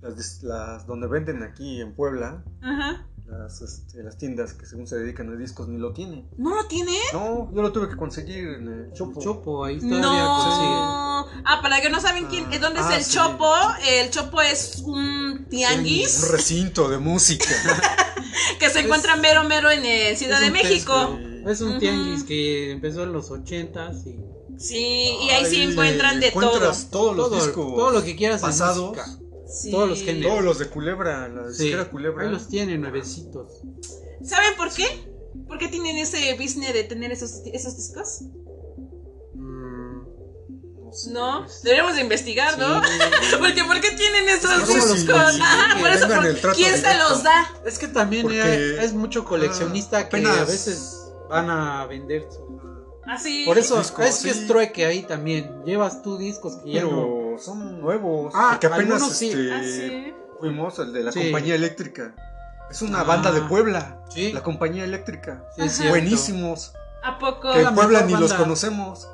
[0.00, 0.42] las.
[0.42, 3.06] las donde venden aquí en Puebla, Ajá.
[3.28, 6.28] Las, este, las tiendas que según se dedican a discos, ni lo tienen.
[6.38, 6.96] ¿No lo tiene?
[7.12, 9.20] No, yo lo tuve que conseguir en el Chopo.
[9.20, 11.26] Chopo, ahí todavía No.
[11.44, 13.16] Ah, para que no saben quién, Ah, dónde ah, es el sí.
[13.18, 13.52] Chopo,
[13.86, 17.44] el Chopo es un tianguis Un recinto de música.
[18.58, 21.18] que se encuentra mero mero en eh, Ciudad es de México.
[21.46, 24.18] Es un tianguis que empezó en los ochentas y
[24.58, 26.42] Sí, y ahí sí encuentran de todo.
[26.46, 27.74] encuentras todos los todo, discos.
[27.76, 28.88] todo lo que quieras en pasados.
[28.96, 29.06] música.
[29.48, 29.70] Sí.
[29.70, 30.30] todos los géneros.
[30.32, 32.24] Todos los de Culebra, la Sí, disquera Culebra.
[32.26, 33.62] ahí los tienen nuevecitos.
[34.22, 34.84] ¿Saben por qué?
[35.46, 38.22] ¿Por qué tienen ese business de tener esos, esos discos?
[39.34, 40.02] Mm,
[40.84, 41.10] No sé.
[41.12, 42.82] No, deberíamos de investigar, ¿no?
[42.82, 42.90] Sí.
[43.38, 45.06] Porque ¿por qué tienen esos discos?
[45.80, 47.50] por eso, vengan ¿por- el trato ¿quién se los da?
[47.66, 50.98] Es que también Porque- es mucho coleccionista que apenas- a veces
[51.30, 52.26] van a vender.
[53.06, 53.44] Así.
[53.46, 55.62] Por eso Discos, es que es trueque ahí también.
[55.64, 57.17] Llevas tú discos que ya no...
[57.38, 58.32] Pero son nuevos.
[58.34, 59.30] Ah, porque apenas algunos sí.
[59.30, 60.14] este, Ah, sí.
[60.40, 61.22] fuimos al de la Sí.
[61.22, 62.14] compañía eléctrica.
[62.70, 63.04] Es una Ah.
[63.04, 64.00] banda de Puebla.
[64.10, 65.44] Sí, La compañía eléctrica.
[65.54, 65.76] sí, es Ajá.
[65.76, 65.90] cierto.
[65.90, 66.72] Buenísimos.
[67.02, 67.52] ¿A poco?
[67.52, 68.44] Que la en Puebla mejor ni los banda.
[68.44, 69.08] conocemos.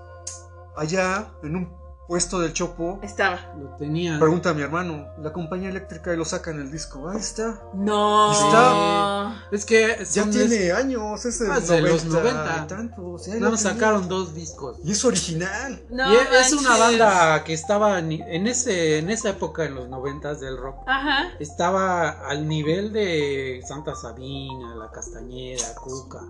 [0.76, 1.76] Allá, en un
[2.06, 3.54] puesto del Chopo, Estaba.
[3.58, 4.18] Lo tenían.
[4.20, 7.08] pregunta a mi hermano, la compañía eléctrica y lo sacan el disco.
[7.08, 7.60] Ahí está.
[7.72, 8.30] No.
[8.32, 12.64] Está- Es que Ya tiene años, es de, Ah, es de los 90 90.
[12.64, 13.26] y tantos.
[13.26, 13.56] ya no, tenía.
[13.56, 14.78] sacaron dos discos.
[14.84, 15.82] Y es original.
[15.90, 19.88] No y es- es una banda que estaba en ese en esa época en los
[19.88, 20.76] noventas del rock.
[20.86, 21.30] Ajá.
[21.40, 26.20] Estaba al nivel de Santa Sabina, La Castañeda, Cuca.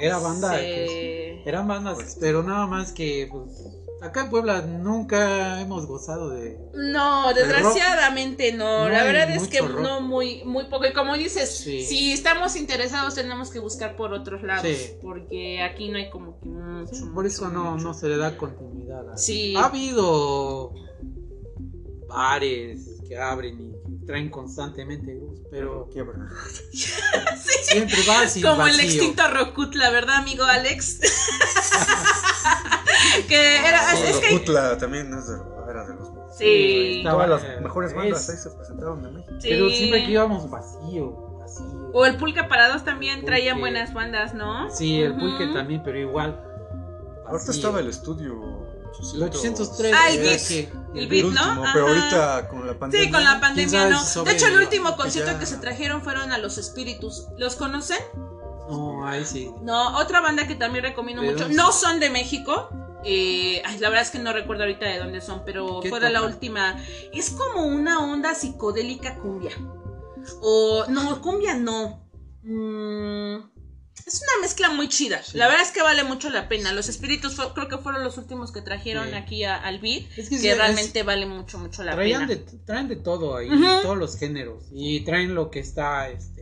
[0.00, 0.60] Era banda Sí.
[0.64, 3.46] que eran bandas, Pues- pero nada más que pues,
[4.04, 8.84] acá en Puebla nunca hemos gozado de No, desgraciadamente no.
[8.84, 9.80] No La verdad es que rock.
[9.80, 10.86] no muy, muy poco.
[10.86, 11.84] Y como dices, Sí.
[11.84, 14.66] si estamos interesados tenemos que buscar por otros lados.
[14.66, 14.92] Sí.
[15.02, 17.12] Porque aquí no hay como que mucho.
[17.14, 17.84] por eso mucho, no, mucho.
[17.84, 19.12] no se le da continuidad.
[19.12, 19.54] a- Sí.
[19.56, 20.72] Ha habido
[22.08, 26.14] bares que abren y traen constantemente grupos, pero Quiebra.
[27.62, 31.00] siempre vas y Como el extinto Rocut, la verdad, amigo Alex.
[33.28, 33.92] que era.
[33.92, 34.38] Es, es que.
[34.38, 35.36] Putla también es de,
[35.70, 36.08] era de los.
[36.36, 37.00] Sí.
[37.04, 39.34] Todas las eh, mejores bandas es- ahí se presentaron de México.
[39.40, 39.48] sí.
[39.50, 41.90] Pero siempre que íbamos vacío, vacío.
[41.92, 43.26] O el Pulque Parados también Pulque.
[43.26, 44.68] traían buenas bandas, ¿no?
[44.70, 45.20] Sí, el Ujú.
[45.20, 46.40] pulque también, pero igual.
[47.26, 48.64] Ahorita estaba el estudio.
[49.14, 49.92] El 803.
[49.96, 50.40] Ah, el Beat.
[50.46, 51.28] que- El El Beat, ¿no?
[51.30, 51.72] último, Ajá.
[51.72, 53.06] pero ahorita con la pandemia.
[53.06, 54.24] Sí, con la pandemia no.
[54.24, 55.38] De hecho, el último concierto ya.
[55.40, 57.26] que se trajeron fueron a los Espíritus.
[57.36, 57.98] ¿Los conocen?
[58.68, 59.50] No, ahí sí.
[59.62, 61.48] No, otra banda que también recomiendo ¿De mucho.
[61.50, 62.70] No son de México.
[63.04, 66.00] eh, ay, la verdad es que no recuerdo ahorita de dónde son, pero ¿Qué fue
[66.00, 66.82] de la última.
[67.12, 69.52] Es como una onda psicodélica cumbia.
[70.40, 72.02] O, no, cumbia no.
[72.42, 73.36] Mm,
[74.06, 75.20] es una mezcla muy chida.
[75.34, 76.72] La verdad es que vale mucho la pena.
[76.72, 79.14] Los espíritus fue- creo que fueron los últimos que trajeron Sí.
[79.14, 80.04] aquí a- al beat.
[80.16, 82.26] Es Que, sí, es- realmente vale mucho, mucho la pena.
[82.26, 83.48] de, traen de todo ahí,
[83.82, 84.64] todos los géneros.
[84.72, 86.33] Y traen lo que está, este.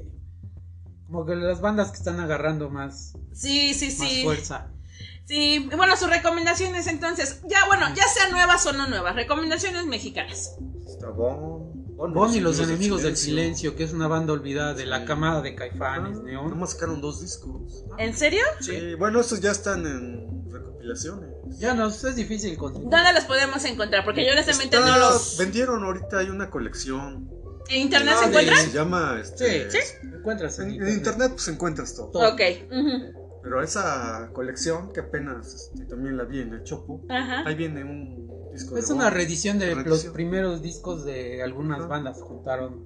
[1.12, 4.22] Como que las bandas que están agarrando más, Sí, sí, más sí.
[4.24, 4.68] fuerza.
[5.26, 7.42] Sí, bueno, sus recomendaciones entonces.
[7.48, 9.14] Ya, bueno, ya sean nuevas o no nuevas.
[9.14, 10.56] Recomendaciones mexicanas.
[10.86, 11.70] Está Bon.
[11.96, 15.54] Bon y los enemigos del silencio, que es una banda olvidada de la camada de
[15.54, 16.50] Caifanes, Ah, Neón.
[16.50, 17.84] Nomás sacaron dos discos.
[17.98, 18.42] ¿En serio?
[18.60, 21.30] Sí, bueno, estos ya están en recopilaciones.
[21.58, 22.88] Ya no, es difícil conseguir.
[22.88, 24.04] ¿Dónde los podemos encontrar?
[24.04, 25.36] Porque yo honestamente Está- no los.
[25.38, 27.30] Vendieron ahorita, hay una colección.
[27.68, 28.58] ¿En internet Ah, se de- encuentran?
[28.66, 29.18] Se llama.
[29.20, 29.78] Este, Sí,
[30.14, 30.96] encuentras En, en en internet.
[30.98, 32.10] internet pues encuentras todo.
[32.10, 32.28] todo.
[32.32, 32.40] Ok.
[32.70, 37.42] ujú, Pero esa colección que apenas este, también la vi en el Chopo, Ajá.
[37.46, 40.12] ahí viene un disco Es de una reedición de los Reedición.
[40.12, 41.88] primeros discos de algunas Ajá.
[41.88, 42.20] bandas.
[42.22, 42.84] Juntaron.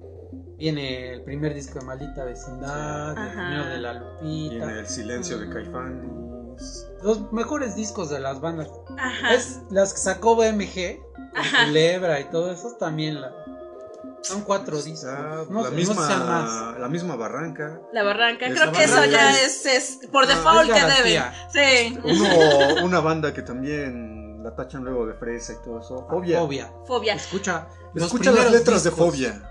[0.57, 3.31] Viene el primer disco de Maldita Vecindad, el Ajá.
[3.33, 4.65] primero de La Lupita.
[4.65, 5.53] Viene el silencio de Mm.
[5.53, 6.87] Caifanes.
[7.03, 8.67] Los mejores discos de las bandas.
[8.97, 9.33] Ajá.
[9.35, 10.99] Es las que sacó BMG,
[11.35, 11.65] Ajá.
[11.67, 13.21] Culebra y todo eso también.
[13.21, 13.31] La...
[14.27, 15.03] Son cuatro discos.
[15.09, 17.79] Está No, la, no misma, la misma barranca.
[17.93, 18.47] La barranca.
[18.49, 21.13] Creo que eso ya es- es, es por Ah, default es que deben.
[21.15, 21.49] garantía.
[21.53, 21.99] Sí.
[22.03, 26.05] Uno, una banda que también la tachan luego de fresa y todo eso.
[26.09, 26.39] Fobia.
[26.39, 26.71] Fobia.
[26.85, 27.13] Fobia.
[27.15, 28.91] Escucha, Escucha las letras de.
[28.91, 29.41] Fobia.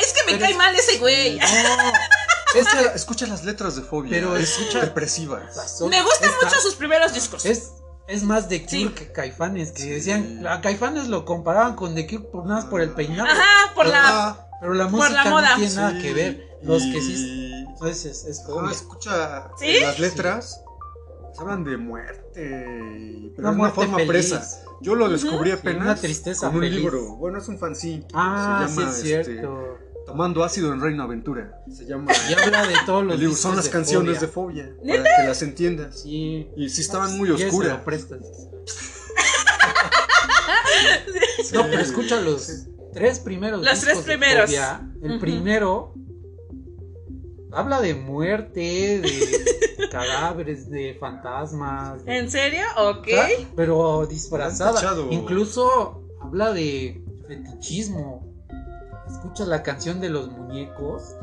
[0.00, 1.38] Es que me Pero cae es- mal ese güey.
[1.38, 1.46] No,
[2.54, 4.10] Escucha, escucha las letras de Fobia.
[4.10, 5.80] Pero es escucha- depresivas.
[5.88, 7.44] Me gustan esta- mucho sus primeros discos.
[7.44, 7.72] Es,
[8.08, 8.88] es más de Cure Sí.
[8.88, 9.90] que Caifanes, que Sí.
[9.90, 13.28] decían, a Caifanes lo comparaban con The Cure por nada más por el peinado.
[13.30, 14.00] Ajá, por la.
[14.04, 15.48] Ah, Pero la Por música la moda.
[15.50, 16.02] no tiene nada sí.
[16.02, 16.58] que ver.
[16.62, 17.64] Los que sí.
[17.68, 18.70] Entonces es, es Ah, fobia.
[18.72, 19.80] escucha ¿Sí?
[19.80, 20.60] las letras.
[21.38, 23.32] Hablan de muerte.
[23.36, 24.08] Pero Una de una forma feliz.
[24.10, 24.62] presa.
[24.82, 25.82] Yo lo descubrí apenas.
[25.82, 26.78] una tristeza con un feliz.
[26.78, 27.16] libro.
[27.16, 28.06] Bueno, es un fanzine.
[28.12, 29.78] Ah, se sí llama es este, cierto.
[30.10, 31.62] Tomando ácido en Reino Aventura.
[31.70, 32.12] Se llama.
[32.28, 33.36] Y habla de todos los el libro.
[33.36, 34.64] Son las de canciones Fobia.
[34.64, 34.74] de fobia.
[34.82, 35.02] ¿Neta?
[35.04, 36.00] Para que las entiendas.
[36.02, 36.48] Sí.
[36.56, 37.78] Y sí estaban muy oscuras.
[37.78, 38.18] lo prestas.
[41.52, 43.64] No, pero escucha los tres primeros.
[43.64, 44.46] Los tres primeros.
[44.46, 44.88] Fobia.
[45.02, 45.94] El primero
[47.52, 52.04] habla de muerte, de cadáveres, de fantasmas.
[52.04, 52.62] de- ¿En serio?
[52.78, 53.08] Ok.
[53.56, 54.80] pero disfrazada.
[55.10, 58.29] Incluso habla de fetichismo.
[59.20, 61.14] Escucha la canción de los muñecos.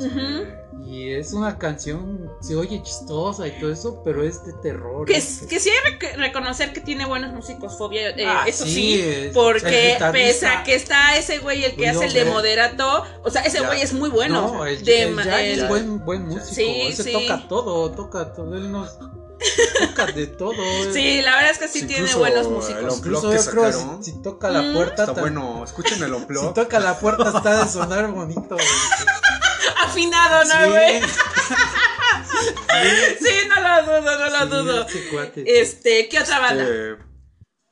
[0.85, 5.07] Y es una canción, se oye chistosa y todo eso, pero es de terror.
[5.07, 8.65] Que, es- que sí hay que reconocer que tiene buenos músicos, Fobia, eh, Ah, eso
[8.65, 12.25] sí, sí, es- porque pese a que está ese güey el que hace el de
[12.25, 13.65] moderato, o sea, ese Ya.
[13.67, 14.53] güey es muy bueno.
[14.53, 15.19] No, el, de el
[15.59, 16.45] es buen, buen músico.
[16.53, 17.11] Sí, Ese sí.
[17.13, 18.55] toca todo, toca todo.
[18.55, 18.99] Él nos,
[19.87, 20.53] toca de todo.
[20.53, 20.89] eh.
[20.93, 22.97] Sí, la verdad es que sí tiene buenos el músicos.
[22.97, 24.03] Incluso que yo creo sacaron.
[24.03, 24.73] si, si toca la Mm.
[24.73, 28.55] puerta, Está bueno, escuchen el si toca la puerta está de sonar bonito.
[28.55, 28.67] güey.
[29.83, 30.69] Afinado, ¿no, Sí.
[30.69, 31.01] güey?
[33.19, 34.85] Sí, no lo dudo, no lo Sí, dudo.
[34.87, 35.59] ese cuate.
[35.61, 36.63] Este, ¿qué otra banda?
[36.63, 36.97] Este,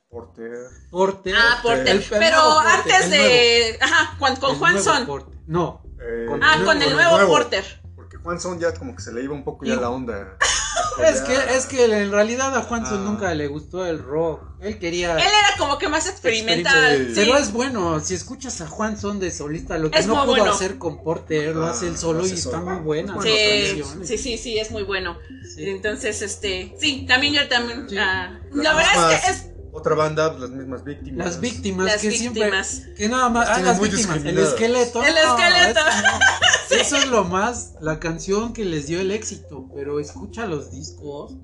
[0.08, 0.52] Porter.
[0.90, 1.34] Porter.
[1.36, 1.88] Ah, Porter.
[1.88, 3.78] El- el Pero Porter, antes el de.
[3.80, 5.06] Ajá, con El Juan Son.
[5.46, 5.82] No.
[6.00, 7.30] eh, Con Ah, el con el nuevo, nuevo nuevo.
[7.32, 7.80] Porter.
[7.94, 10.36] Porque Juan Son ya como que se le iba un poco ya Y- la onda.
[11.06, 13.10] Es que, es que en realidad a Juanson Ah.
[13.10, 14.42] nunca le gustó el rock.
[14.60, 15.12] Él quería.
[15.12, 17.08] Él era como que más experimental.
[17.08, 17.12] Sí.
[17.14, 20.26] Pero es bueno, si escuchas a Juan Son de solista, lo que Es no pudo
[20.36, 20.50] bueno.
[20.52, 22.64] hacer con Porter, lo Ah, hace él lo solo y hace está solo.
[22.64, 23.16] muy buena.
[23.22, 25.18] Sí, sí, sí, sí, es muy bueno.
[25.54, 25.68] Sí.
[25.68, 27.88] Entonces, este, sí, también yo también.
[27.88, 27.96] Sí.
[27.98, 29.44] ah, la verdad es que es
[29.76, 31.26] Otra banda, las mismas víctimas.
[31.26, 32.66] Las víctimas Las que víctimas.
[32.68, 32.94] siempre.
[32.94, 33.46] Que nada más.
[33.50, 34.24] Ah, las víctimas.
[34.24, 35.04] El esqueleto.
[35.04, 35.80] El no, esqueleto.
[35.80, 36.36] eso no.
[36.80, 37.74] Eso es lo más.
[37.80, 39.68] La canción que les dio el éxito.
[39.74, 41.34] Pero escucha los discos.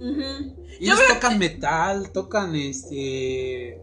[0.80, 3.80] Y ellos tocan metal, tocan este.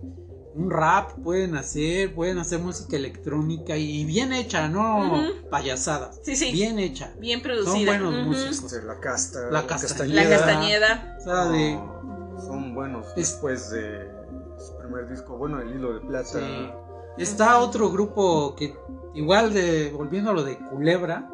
[0.55, 5.49] Un rap pueden hacer, pueden hacer música electrónica y bien hecha, no Ujú.
[5.49, 6.19] payasadas.
[6.23, 6.51] Sí, sí.
[6.51, 7.13] Bien hecha.
[7.19, 7.93] bien producida.
[7.99, 8.73] Son buenos músicos.
[8.83, 9.41] La casta.
[9.51, 10.27] La La Castañeda.
[10.29, 11.17] Castañeda.
[11.19, 11.73] O sea, de.
[11.75, 13.05] No, son buenos.
[13.09, 14.18] Es- Después de
[14.89, 16.25] primer disco, bueno, El Hilo de Plata.
[16.25, 16.71] sí.
[17.17, 18.77] Está otro grupo que,
[19.13, 19.91] igual de.
[19.91, 21.29] Volviendo a lo de Culebra,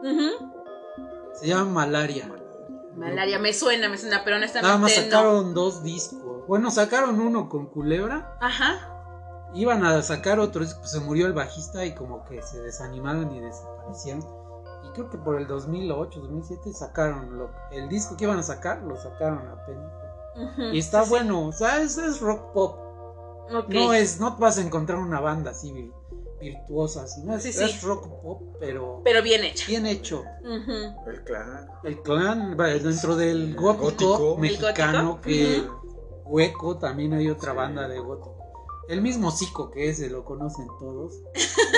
[1.34, 2.32] se llama Malaria.
[2.96, 5.04] Malaria, me suena, me suena, pero honestamente Nada más no.
[5.04, 6.48] sacaron dos discos.
[6.48, 8.38] Bueno, sacaron uno con Culebra.
[8.40, 8.92] Ajá.
[9.54, 13.32] Iban a sacar otro disco, pues se murió el bajista y como que se desanimaron
[13.36, 14.24] y desaparecieron.
[14.86, 18.82] Y creo que por el 2008, 2007 sacaron lo- el disco que iban a sacar,
[18.84, 19.92] lo sacaron apenas.
[20.36, 20.62] Ujú.
[20.74, 22.80] Y está bueno, o sea, es, es rock pop.
[23.70, 25.94] No es, no vas a encontrar una banda así vir-
[26.40, 27.64] virtuosa, sino es, Sí, sí.
[27.64, 29.66] es rock pop, pero Pero bien hecha.
[29.68, 30.24] bien hecho.
[30.44, 31.68] El Clan.
[31.84, 34.38] El clan va dentro del gótico, gótico.
[34.38, 35.64] mexicano, que
[36.26, 37.58] hueco también hay otra Sí.
[37.58, 38.35] banda de gótico.
[38.88, 41.14] El mismo Zico que ese lo conocen todos.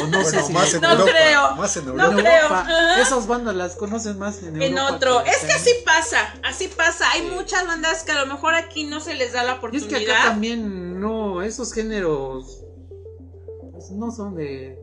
[0.03, 1.11] O no sé Bueno, si más en No Europa.
[1.11, 1.55] creo.
[1.55, 2.21] Más en No en Europa.
[2.21, 2.35] creo.
[2.35, 2.59] Europa.
[2.61, 3.01] ajá.
[3.01, 5.23] Esas bandas las conocen más en En Europa otro.
[5.23, 7.09] que Es que así pasa, así pasa.
[7.11, 7.27] Hay Sí.
[7.33, 9.99] muchas bandas que a lo mejor aquí no se les da la Y es oportunidad.
[9.99, 12.63] que acá también no, esos géneros
[13.71, 14.77] pues, no son de,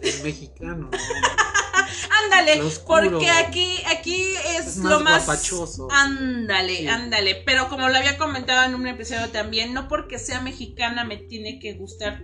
[0.00, 0.88] del mexicano.
[0.90, 0.98] ¿no?
[2.24, 4.22] Ándale, porque aquí, aquí
[4.58, 5.26] es, Es lo más más.
[5.26, 5.88] guapachoso.
[5.90, 6.88] Ándale, Sí.
[6.88, 7.42] ándale.
[7.46, 11.58] Pero como lo había comentado en un episodio también, no porque sea mexicana me tiene
[11.58, 12.22] que gustar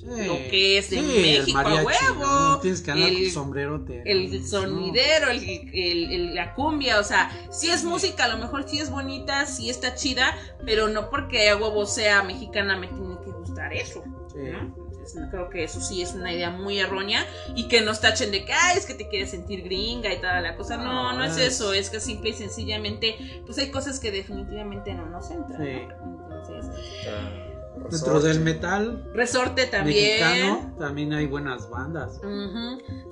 [0.00, 0.24] Sí.
[0.26, 2.24] Lo que es de el México, a huevo.
[2.24, 2.58] ¿no?
[2.60, 4.02] Tienes que andar El- sombrerote.
[4.06, 4.46] el ¿no?
[4.48, 5.38] sonidero, el,
[5.74, 9.44] el- el- la cumbia, o sea, si es música, a lo mejor sí es bonita,
[9.44, 10.34] sí está chida,
[10.64, 14.02] pero no porque a huevo sea mexicana me tiene que gustar eso.
[14.32, 14.38] Sí.
[14.50, 14.89] ¿no?
[15.10, 18.30] Entonces, no creo que eso sí es una idea muy errónea y que nos tachen
[18.30, 20.76] de que, ay, es que te quieres sentir gringa y toda la cosa.
[20.76, 24.94] No, no es Ah, eso, es que simple y sencillamente, pues hay cosas que definitivamente
[24.94, 25.62] no nos entran.
[25.62, 25.86] Sí.
[25.88, 26.36] ¿no?
[26.40, 26.74] Entonces,
[27.90, 30.20] Dentro del metal resorte también.
[30.20, 32.20] mexicano también hay buenas bandas.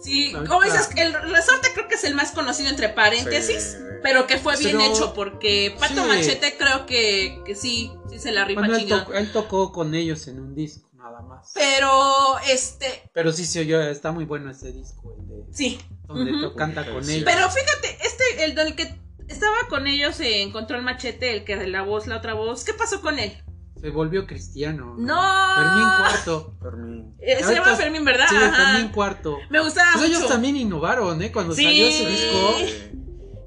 [0.01, 3.85] Sí, como dices, el resorte creo que es el más conocido entre paréntesis, Sí.
[4.03, 6.09] pero que fue bien Pero- hecho porque Pato sí.
[6.09, 9.01] Machete creo que, que sí, sí se la rifa Bueno, él, chingón.
[9.01, 11.53] tocó- él tocó con ellos en un disco, nada más.
[11.55, 15.79] Pero, este, Pero sí se oyó, está muy bueno ese disco, el de sí.
[16.07, 17.15] donde to- canta con Sí.
[17.17, 17.25] ellos.
[17.25, 18.95] Pero fíjate, este, el del que
[19.29, 22.65] estaba con ellos se encontró el machete, el que de la voz, la otra voz.
[22.65, 23.37] ¿Qué pasó con él?
[23.81, 24.97] Se volvió cristiano.
[24.99, 25.21] No.
[25.55, 26.57] Fermín Cuarto.
[26.61, 27.15] Fermín.
[27.21, 28.27] Eh, se llama Fermín, ¿verdad?
[28.29, 28.73] Sí, Ajá.
[28.73, 29.39] Fermín Cuarto.
[29.51, 31.31] Me gustaba Pues ellos también innovaron, ¿eh?
[31.31, 31.63] Cuando Sí.
[31.65, 32.97] salió ese disco.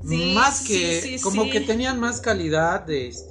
[0.08, 1.50] Sí, más que, sí, sí, como sí.
[1.52, 3.31] que tenían más calidad de este.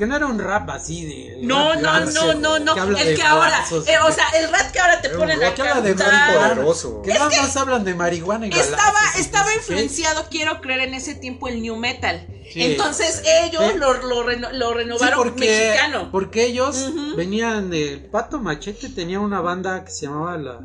[0.00, 1.46] Porque no era un rap así de.
[1.46, 2.74] No, no, no, no, no.
[2.74, 5.82] el de que ahora, eh, o sea, el rap que ahora te ponen a habla
[5.82, 6.54] de cantar.
[6.54, 7.02] poderoso.
[7.02, 11.48] Que nada más hablan de marihuana y Estaba, estaba influenciado, quiero creer, en ese tiempo
[11.48, 12.26] el new metal.
[12.54, 16.08] Entonces ellos lo, renovaron mexicano.
[16.10, 20.60] porque ellos venían del Pato Machete, tenía una banda que se llamaba la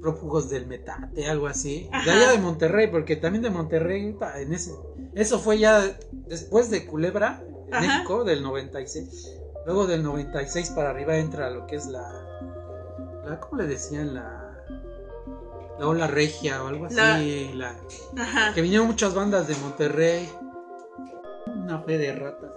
[0.00, 1.88] Prófugos del Metate, algo así.
[2.04, 4.72] De allá de Monterrey, porque también de Monterrey, en ese,
[5.14, 5.96] eso fue ya
[6.26, 7.86] después de Culebra, en Ajá.
[7.98, 9.36] México, del 96.
[9.66, 12.02] Luego del 96 para arriba entra lo que es la,
[13.24, 14.14] la ¿cómo le decían?
[14.14, 14.64] La,
[15.78, 16.96] la ola regia o algo así.
[17.54, 17.74] La-
[18.14, 18.54] la- Ajá.
[18.54, 20.28] que vinieron muchas bandas de Monterrey.
[21.46, 22.50] Una fe de ratas.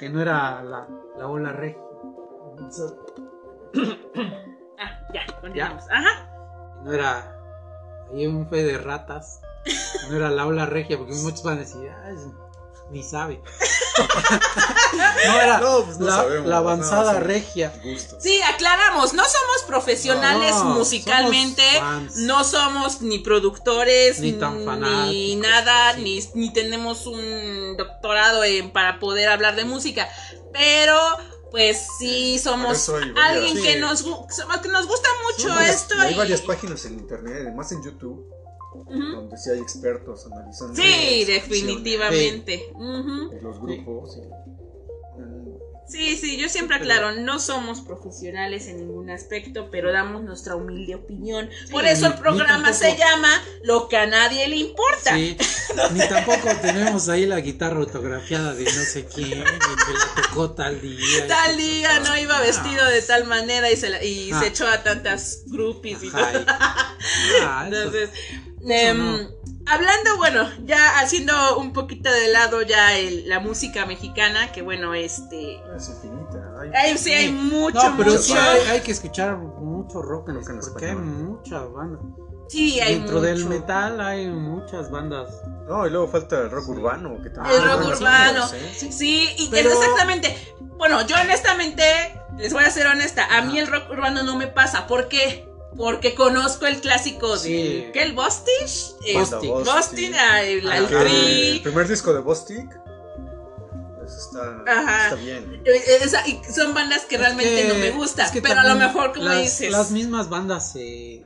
[0.00, 1.80] Que no era la, la ola regia.
[4.80, 5.84] Ah, ya, continuamos.
[5.90, 6.78] Ajá.
[6.84, 7.36] No era.
[8.12, 9.40] Ahí un fe de ratas.
[10.08, 12.28] No era la ola regia, porque muchos van a decir, "Ah, es-
[12.90, 13.40] ni sabe.
[15.26, 17.72] no era No, pues no la, sabemos, la avanzada no, regia.
[18.18, 24.64] Sí, aclaramos, no somos profesionales No, musicalmente, somos no somos ni productores, Ni tan
[25.10, 26.02] ni nada, sí.
[26.02, 30.08] ni, ni tenemos un doctorado doctorado en, para poder hablar de música,
[30.52, 30.96] pero
[31.50, 35.94] pues sí somos alguien que, nos, que nos gusta mucho esto.
[35.98, 38.26] hay varias páginas en internet, además en YouTube,
[38.84, 40.74] donde sí hay expertos analizando.
[40.74, 42.60] Sí, definitivamente.
[43.42, 44.18] los grupos.
[45.88, 50.94] Sí, sí, yo siempre aclaro, no somos profesionales en ningún aspecto, pero damos nuestra humilde
[50.94, 51.48] opinión.
[51.70, 53.30] Por eso el programa se llama
[53.62, 55.14] Lo que a nadie le importa.
[55.14, 55.34] Sí,
[55.92, 60.78] ni tampoco tenemos ahí la guitarra autografiada de no sé quién, que la tocó tal
[60.78, 61.26] día.
[61.26, 64.46] Tal día, no iba vestido de tal manera y se, y se ah.
[64.46, 66.20] echó a tantas groupies y todo.
[67.42, 68.10] Ah, Entonces,
[68.70, 69.28] em,
[69.66, 72.90] hablando, bueno, ya haciendo un poquito de lado ya
[73.26, 75.60] la música mexicana, que bueno, este...
[75.76, 76.54] Es infinita.
[76.74, 80.40] Hay, sí, hay mucho, no, pero sí hay, que escuchar mucho rock, en
[80.72, 82.00] porque hay muchas bandas.
[82.48, 85.28] Sí, hay Dentro del metal hay muchas bandas.
[85.68, 87.22] No, y luego falta el rock urbano.
[87.22, 88.48] Que también el rock urbano.
[88.48, 90.54] sí, y exactamente.
[90.78, 91.84] Bueno, yo honestamente,
[92.38, 94.86] les voy a ser honesta, a mí el rock urbano no me pasa.
[94.86, 95.47] ¿Por qué?
[95.76, 97.90] Porque conozco el clásico de.
[97.92, 98.02] ¿Qué?
[98.02, 98.96] ¿El Bostich?
[99.14, 99.50] Bostic.
[99.50, 102.68] Bostic, el, el, el, primer disco de Bostic.
[103.98, 104.64] Pues está,
[105.04, 105.62] está bien.
[105.64, 108.28] Eh, son bandas que realmente no me gustan.
[108.42, 109.70] pero a lo mejor, como dices.
[109.70, 111.24] Las mismas bandas se.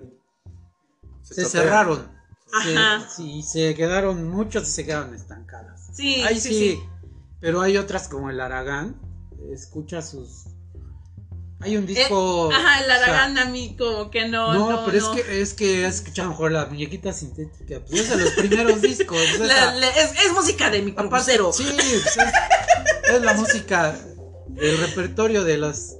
[1.23, 2.11] Se, cerraron.
[2.53, 3.09] Ajá.
[3.09, 4.29] sí, se quedaron.
[4.29, 5.89] Muchos se quedaron estancadas.
[5.95, 6.83] Sí, Ahí sí, sí.
[7.41, 9.01] Pero hay otras como el Aragán.
[9.51, 10.47] Escucha sus
[11.63, 12.51] hay un disco.
[12.51, 14.53] Eh, ajá, el Aragán a mí como que no.
[14.55, 17.81] No, pero es que es que has escuchado mejor la muñequita sintética.
[17.89, 19.19] Pues es de los primeros discos.
[19.21, 21.53] es, música de mi compadero.
[21.53, 22.19] Sí, pues
[23.15, 23.97] es, la música
[24.49, 25.97] del repertorio de las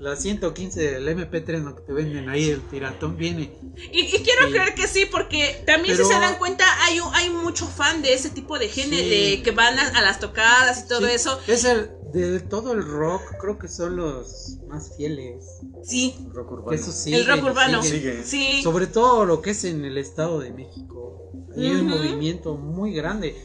[0.00, 1.74] las 115 del MP3 ¿no?
[1.74, 3.56] que te venden ahí, el tiratón viene.
[3.90, 8.02] Y, quiero creer que sí, porque también si se dan cuenta, hay, hay mucho fan
[8.02, 11.40] de ese tipo de género, de que van a, las tocadas y todo eso.
[11.46, 11.90] Es el,
[12.20, 15.60] de todo el rock, creo que son los más fieles.
[15.82, 16.14] Sí.
[16.26, 16.80] El rock urbano.
[17.06, 17.82] el rock urbano.
[17.82, 18.62] Sí.
[18.62, 21.30] Sobre todo lo que es en el Estado de México.
[21.56, 23.36] Hay un movimiento muy grande.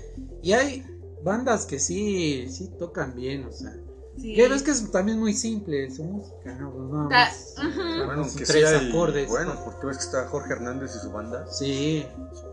[0.41, 0.85] Y hay
[1.23, 3.75] bandas que sí, sí tocan bien, o sea.
[4.19, 4.33] Sí.
[4.33, 6.71] Que es que es también muy simple su música, ¿no?
[6.71, 7.55] Pues nada más.
[8.05, 9.29] Bueno, tres acordes.
[9.29, 11.45] Bueno, porque ves que está Jorge Hernández y su banda.
[11.51, 12.05] Sí.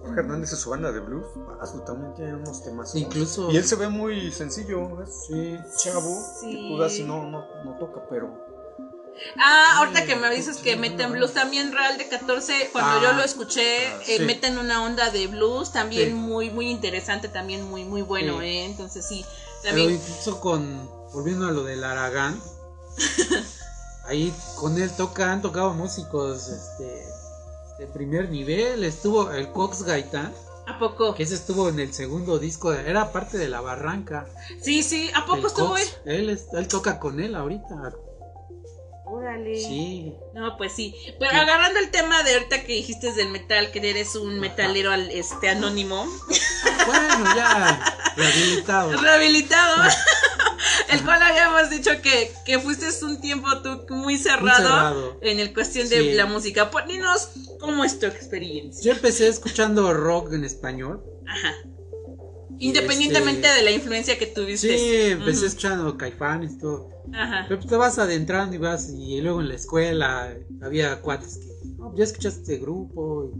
[0.03, 1.27] Jorge Hernández y su banda de blues.
[1.61, 2.95] Absolutamente tiene unos temas.
[2.95, 3.51] Incluso.
[3.51, 5.59] Y él se ve muy sencillo, es sí.
[5.79, 6.25] chavo.
[6.41, 6.77] Sí.
[6.97, 8.47] Que no, no, no toca, pero.
[9.39, 13.23] Ah, ahorita que me dices que meten blues, también Real de 14, cuando yo lo
[13.23, 18.03] escuché, ah, eh, meten una onda de blues, también muy, muy interesante, también muy, muy
[18.03, 18.65] bueno, ¿eh?
[18.65, 19.25] Entonces sí,
[19.63, 19.89] también...
[19.89, 22.39] Pero incluso con, volviendo a lo del Aragán,
[24.05, 27.07] ahí con él tocan, tocado músicos, este,
[27.79, 30.31] de primer nivel, estuvo el Cox Gaitán.
[30.67, 31.15] ¿A poco?
[31.15, 34.27] Que ese estuvo en el segundo disco, era parte de La Barranca.
[34.61, 35.89] Sí, sí, ¿a poco estuvo él?
[36.05, 37.95] Él, él toca con él ahorita,
[39.07, 39.55] Órale.
[39.55, 40.13] Sí.
[40.35, 40.95] No, pues sí.
[41.21, 45.49] Pero agarrando el tema de ahorita que dijiste del metal, que eres un metalero este
[45.49, 46.05] anónimo.
[46.87, 47.97] Bueno, ya.
[48.17, 48.97] Rehabilitado.
[49.01, 49.85] Rehabilitado.
[50.91, 55.89] el cual habíamos dicho que, que fuiste un tiempo tú muy cerrado, en el cuestión
[55.89, 56.71] de la música.
[56.71, 58.83] Pues, dinos cómo es tu experiencia.
[58.83, 61.03] Yo empecé escuchando rock en español.
[61.27, 61.55] Ajá.
[62.59, 64.79] Independientemente este, de la influencia que tuviste.
[64.79, 66.89] Sí, empecé escuchando caifanes, todo.
[67.13, 67.45] Ajá.
[67.49, 71.69] Pero pues te vas adentrando y vas, y luego en la escuela había cuates que,
[71.77, 73.31] no, ya escuchaste este grupo.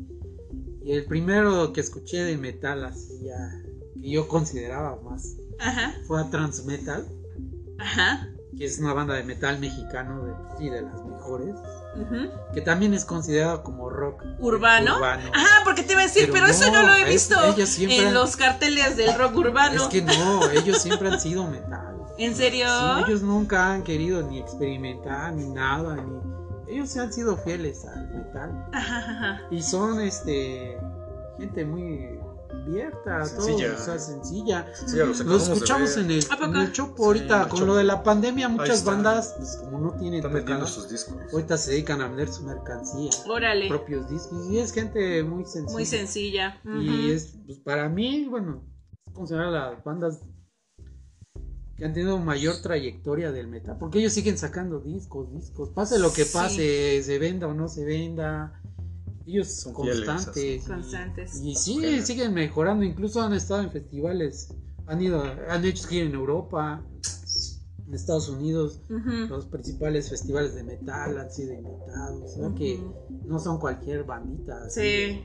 [0.85, 3.63] Y, el primero que escuché de metal, así ya,
[4.01, 5.95] que yo consideraba más, Ajá.
[6.07, 7.09] fue a Transmetal.
[7.79, 8.31] Ajá.
[8.57, 11.55] Que es una banda de metal mexicano, de, sí, de las mejores
[12.53, 14.97] que también es considerado como rock urbano.
[15.03, 17.37] Ajá, porque te iba a decir, pero, eso no lo he visto
[17.79, 19.83] en los carteles del rock urbano.
[19.83, 21.97] Es que no, ellos siempre han sido metal.
[22.19, 22.67] ¿En serio?
[23.07, 28.09] ellos nunca han querido ni experimentar ni nada, ni ellos se han sido fieles al
[28.09, 28.69] metal.
[28.73, 30.79] Ajá, Y son este
[31.39, 32.16] gente muy
[32.67, 33.73] abierta, sencilla.
[33.73, 34.67] todo, o sea, sencilla.
[35.25, 39.35] lo escuchamos en el, en el Chopo ahorita, con lo de la pandemia, muchas bandas,
[39.37, 41.17] pues, como no tienen Están sus discos.
[41.33, 43.69] ahorita se dedican a vender su mercancía, Órale.
[43.69, 45.73] propios discos, y es gente muy sencilla.
[45.73, 46.61] Muy sencilla.
[46.81, 48.65] Y es, pues, para mí, bueno,
[49.13, 50.21] considerar las bandas
[51.77, 56.13] que han tenido mayor trayectoria del metal, porque ellos siguen sacando discos, discos, pase lo
[56.13, 58.63] que pase, se venda o no se venda,
[59.27, 60.65] ellos son constantes.
[60.65, 61.41] constantes.
[61.43, 62.85] Y, sí, siguen mejorando.
[62.85, 64.49] Incluso han estado en festivales.
[64.87, 66.85] Han ido, han hecho gira en Europa.
[67.87, 72.55] en Estados Unidos, los principales festivales de metal han sido invitados, ¿no?
[72.55, 72.81] que
[73.25, 74.69] no son cualquier bandita.
[74.71, 75.23] Sí.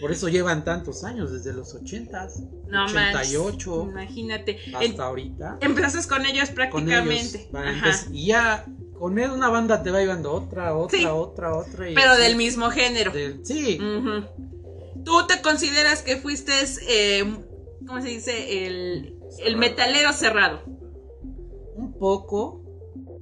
[0.00, 4.58] Por eso llevan tantos años, desde los 80s, no 88, imagínate.
[4.74, 5.58] Hasta ahorita.
[5.60, 7.50] Empiezas con ellos prácticamente.
[8.12, 8.66] y ya
[9.00, 11.86] con él una banda te va llevando otra, otra, otra, otra.
[11.94, 13.12] Pero del mismo género.
[13.42, 13.80] sí.
[15.02, 16.52] ¿Tú te consideras que fuiste,
[16.86, 17.24] eh,
[17.86, 18.66] ¿cómo se dice?
[18.66, 20.60] El, el metalero cerrado
[21.74, 22.62] un poco,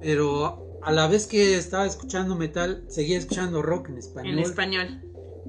[0.01, 4.33] pero a la vez que estaba escuchando metal, seguía escuchando rock en español.
[4.33, 5.01] En español.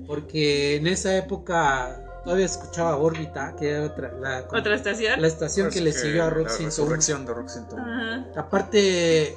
[0.07, 5.21] Porque en esa época todavía escuchaba Órbita, que era otra, la, ¿Otra estación.
[5.21, 7.25] La estación pues que, le siguió a Rock 101.
[7.25, 8.27] de Rock 101.
[8.37, 9.37] Aparte,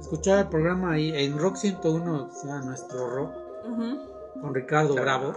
[0.00, 3.32] escuchaba el programa ahí en Rock 101, se llama Nuestro Rock.
[4.40, 5.34] Con Ricardo Bravo.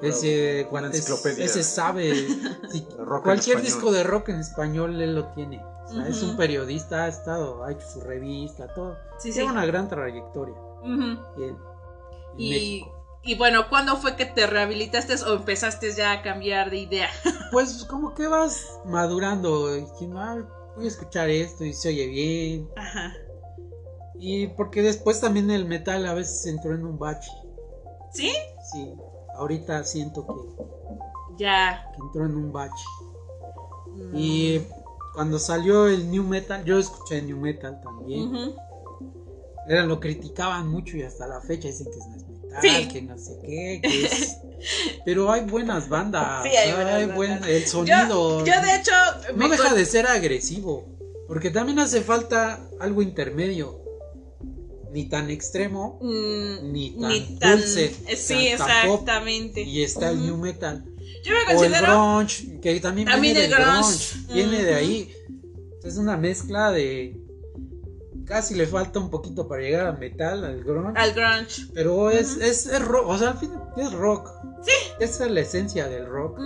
[0.00, 2.12] ese, ese sabe.
[3.22, 5.62] cualquier disco de rock en español él lo tiene.
[6.06, 8.96] Es un periodista, ha estado, ha hecho su revista, todo.
[9.22, 10.56] Tiene una gran trayectoria.
[12.36, 12.84] y,
[13.22, 17.08] y, bueno, ¿cuándo fue que te rehabilitaste o empezaste ya a cambiar de idea?
[17.52, 22.70] pues como que vas madurando, diciendo, ah, voy a escuchar esto y se oye bien.
[22.76, 23.12] Ajá.
[24.18, 27.30] Y porque después también el metal a veces entró en un bache.
[28.12, 28.32] ¿Sí?
[28.72, 28.94] Sí,
[29.36, 30.64] ahorita siento que...
[31.38, 31.90] Ya.
[31.92, 32.84] Que entró en un bache.
[34.12, 34.78] Y mm
[35.18, 38.54] cuando salió el New Metal, yo escuché New Metal también.
[39.68, 43.36] Era, lo criticaban mucho y hasta la fecha dicen que es metal, que no sé
[43.42, 44.38] qué, que es...
[45.04, 46.44] Pero hay buenas bandas.
[46.44, 48.44] Sí, hay, buenas el sonido.
[48.44, 48.92] Yo, de hecho.
[49.34, 50.86] No deja de ser agresivo.
[51.26, 53.82] Porque también hace falta algo intermedio.
[54.92, 56.96] Ni tan extremo, mm, ni
[57.38, 57.94] tan, dulce.
[58.16, 59.62] Sí, exactamente.
[59.62, 60.84] y está el new metal.
[61.22, 61.86] Yo me considero.
[61.86, 64.16] O el grunge, que también, viene del grunge.
[64.32, 65.12] Viene de ahí.
[65.82, 67.20] Es una mezcla de.
[68.24, 70.98] Casi le falta un poquito para llegar al metal, al grunge.
[71.00, 71.66] Al grunge.
[71.72, 74.30] Pero es, es, rock, o sea, al fin es rock.
[74.62, 74.72] Sí.
[75.00, 76.38] Esa es la esencia del rock.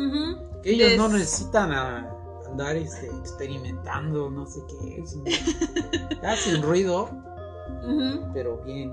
[0.62, 5.02] Que ellos no necesitan andar este, experimentando, no sé qué.
[5.02, 5.16] Es,
[6.22, 7.10] hacen ruido,
[8.32, 8.92] pero bien.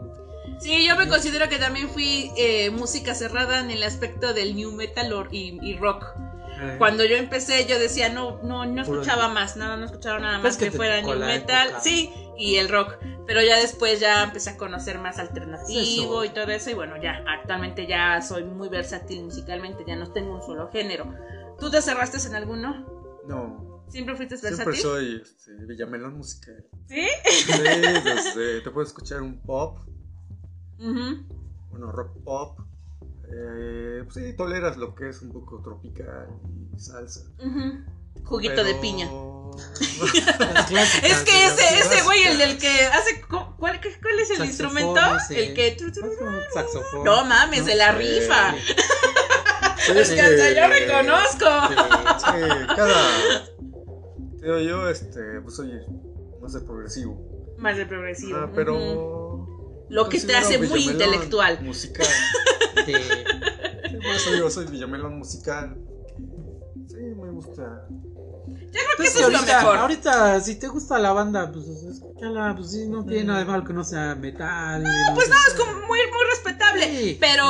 [0.57, 4.71] Sí, yo me considero que también fui eh, música cerrada en el aspecto del new
[4.71, 6.05] metal y, rock.
[6.61, 6.75] Eh.
[6.77, 10.55] Cuando yo empecé, yo decía, no, no, no escuchaba más, nada, no escuchaba nada pues
[10.55, 12.97] más que, fuera new metal, sí, y el rock.
[13.25, 17.23] Pero ya después ya empecé a conocer más alternativo y todo eso, y bueno, ya,
[17.27, 21.13] actualmente ya soy muy versátil musicalmente, ya no tengo un solo género.
[21.59, 22.85] ¿Tú te cerraste en alguno?
[23.25, 23.68] No.
[23.89, 24.55] ¿Siempre fuiste versátil?
[24.55, 26.63] Siempre soy este, Villamelón musical.
[26.87, 27.07] ¿Sí?
[27.25, 27.53] Sí,
[28.03, 29.79] desde, te puedo escuchar un pop,
[30.77, 32.59] bueno, rock pop.
[33.31, 36.27] Eh, pues sí, toleras lo que es un poco tropical
[36.75, 37.21] y salsa.
[38.23, 39.09] Juguito de piña.
[41.03, 43.21] es que ese, ese güey, el del que hace.
[43.21, 44.99] ¿Cuál, cuál es el instrumento?
[45.29, 45.77] El que.
[46.53, 47.03] Saxofón.
[47.03, 48.55] No mames, de la rifa.
[49.95, 51.45] es que hasta yo me conozco.
[52.19, 53.58] Sí, cada.
[54.41, 55.71] Yo, este, pues soy
[56.41, 57.55] más de progresivo.
[57.57, 58.37] Más de progresivo.
[58.37, 61.61] Ah, pero lo que te hace muy intelectual.
[61.61, 62.07] Musical.
[62.85, 62.93] Sí.
[62.93, 65.75] por eso digo, soy Villamelón musical.
[66.87, 67.87] Sí, me gusta.
[68.71, 69.77] Yo creo que eso es lo mejor.
[69.77, 73.63] Ahorita, si te gusta la banda, pues escúchala, pues sí, no tiene nada de malo
[73.63, 74.83] que no sea metal.
[74.83, 77.17] No, pues no, es como muy, muy respetable.
[77.19, 77.45] Pero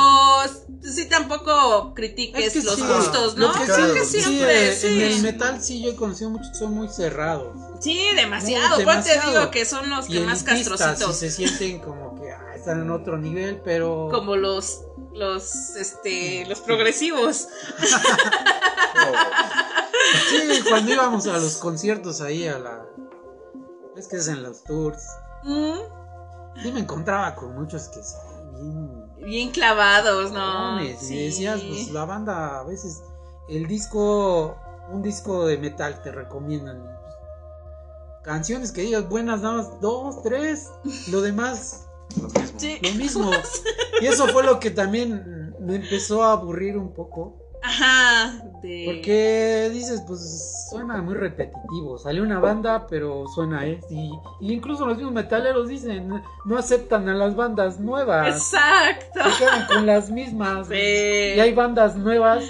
[0.81, 3.51] sí tampoco critiques los gustos, ¿no?
[3.53, 6.73] que sí, que siempre, sí, En el metal sí yo he conocido muchos que son
[6.73, 7.55] muy cerrados.
[7.81, 8.83] Sí, demasiado.
[8.83, 11.15] ¿Cuál te digo que son los que más castrocitos?
[11.15, 14.09] se sienten como que ah, están en otro nivel, pero.
[14.11, 14.81] Como los.
[15.13, 15.75] Los.
[15.75, 16.45] Este.
[16.45, 17.47] Los progresivos.
[20.29, 22.85] sí, cuando íbamos a los conciertos ahí a la.
[23.95, 25.03] Es que es en los tours.
[25.43, 25.79] Mm.
[26.61, 27.99] Sí, me encontraba con muchos que
[28.53, 29.05] bien.
[29.17, 30.79] Bien clavados, ¿no?
[30.99, 31.15] Sí.
[31.15, 33.01] Y decías, pues la banda a veces.
[33.47, 34.57] El disco.
[34.91, 36.83] Un disco de metal te recomiendan
[38.23, 40.71] canciones que digas buenas, nada más dos, tres,
[41.09, 41.88] lo demás.
[42.17, 43.31] Lo mismo.
[44.01, 47.37] Y eso fue lo que también me empezó a aburrir un poco.
[47.61, 48.41] Ajá.
[48.53, 51.97] Porque dices, pues suena muy repetitivo.
[51.97, 53.87] Salió una banda, pero suena esto.
[53.91, 56.09] Y, incluso los mismos metaleros dicen,
[56.45, 58.37] no aceptan a las bandas nuevas.
[58.37, 59.19] Exacto.
[59.31, 60.69] Se quedan con las mismas.
[60.71, 62.45] Y hay bandas nuevas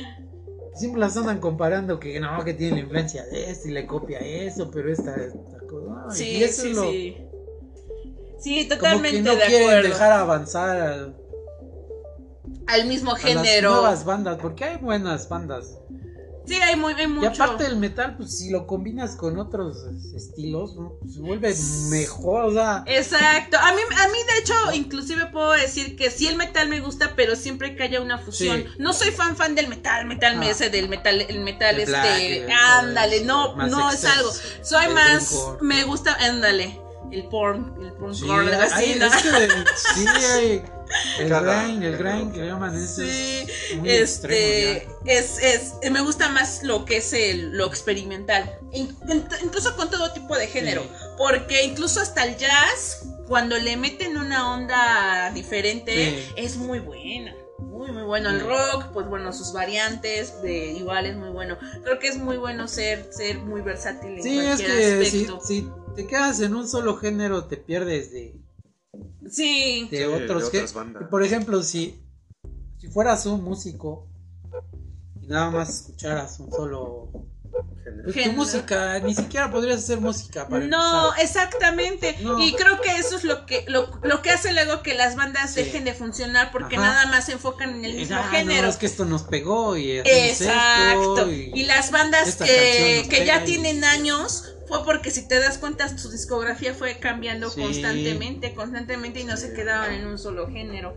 [0.79, 4.19] siempre las andan comparando que no, que tiene la influencia de esto y le copia
[4.19, 6.09] eso, pero esta, esta cosa.
[6.11, 7.28] Sí, sí, sí.
[8.39, 11.15] Sí, totalmente como que no quieren dejar avanzar al,
[12.67, 13.69] al mismo género.
[13.69, 15.75] A las nuevas bandas, porque hay buenas bandas.
[16.49, 17.25] Sí, hay, muy, hay mucho.
[17.25, 19.85] Y aparte el metal, pues si lo combinas con otros
[20.15, 20.93] estilos, ¿no?
[20.99, 21.55] pues se vuelve
[21.91, 22.83] mejor, o sea.
[22.87, 23.55] Exacto.
[23.59, 27.13] A mí, a mí de hecho, inclusive puedo decir que sí el metal me gusta,
[27.15, 28.63] pero siempre que haya una fusión.
[28.63, 28.67] Sí.
[28.79, 30.49] No soy fan fan del metal, metal Ah.
[30.49, 34.31] ese del metal, el metal El este, black, ándale, no, no es algo.
[34.63, 36.81] Soy más, me gusta, ándale,
[37.11, 39.05] el porn, el porn Sí, core, algo así, hay- ¿no?
[39.07, 39.49] es que de-
[39.95, 40.63] sí hay
[41.19, 45.91] el Cada- grind, el grind que llaman ese Sí, es muy este, extremo es, es,
[45.91, 50.35] me gusta más lo que es el, lo experimental, In- in- incluso con todo tipo
[50.37, 50.89] de género, Sí.
[51.17, 56.33] porque incluso hasta el jazz, cuando le meten una onda diferente, Sí.
[56.35, 57.35] es muy buena.
[57.59, 58.29] Muy, muy bueno.
[58.29, 61.57] El rock, pues bueno, sus variantes, de igual es muy bueno.
[61.83, 65.17] Creo que es muy bueno ser, ser muy versátil en Sí, es cualquier que si,
[65.17, 65.39] aspecto.
[65.45, 65.69] si
[65.99, 68.41] te quedas en un solo género te pierdes de,
[69.29, 71.09] Sí, de Sí, de otros otras bandas.
[71.09, 72.01] Por ejemplo, si,
[72.77, 74.07] si fueras un músico
[75.21, 77.11] y nada más escucharas un solo...
[78.03, 81.23] Pues, tu música, ni siquiera podrías hacer música para No, empezar.
[81.25, 82.15] exactamente.
[82.21, 82.39] No.
[82.41, 85.53] Y creo que eso es lo que lo, lo que hace luego que las bandas
[85.53, 85.63] Sí.
[85.63, 86.85] dejen de funcionar porque Ajá.
[86.85, 88.67] nada más se enfocan en el mismo Ah, no, género.
[88.67, 91.17] es que esto nos pegó y Exacto.
[91.19, 95.39] esto Y, y, las bandas que, que ya y- tienen años fue porque si te
[95.39, 97.61] das cuenta su discografía fue cambiando Sí.
[97.61, 100.95] constantemente, constantemente y no se quedaban en un solo género.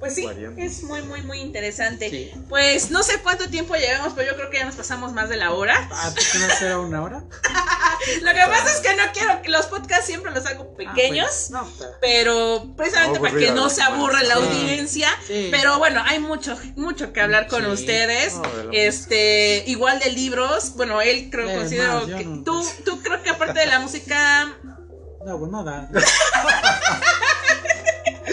[0.00, 0.60] Pues sí, Variando.
[0.60, 2.10] es muy, muy, muy interesante.
[2.10, 2.30] Sí.
[2.50, 5.36] Pues no sé cuánto tiempo llevamos, pero yo creo que ya nos pasamos más de
[5.36, 5.88] la hora.
[5.90, 7.24] Ah, ¿por qué no será una hora?
[8.22, 11.50] Lo que pasa es que no quiero que los podcasts siempre los hago pequeños.
[11.54, 14.40] Ah, pues, no, pero- pero precisamente para que no se aburra la Sí.
[14.42, 15.08] audiencia.
[15.26, 15.48] Sí.
[15.50, 17.70] Pero bueno, hay mucho, mucho que hablar con Sí.
[17.70, 18.34] ustedes.
[18.72, 20.74] Este, igual de libros.
[20.74, 23.78] Bueno, él creo Es considero más, que no- tú, tú creo que aparte de la
[23.78, 24.52] música,
[25.24, 25.88] No, pues nada.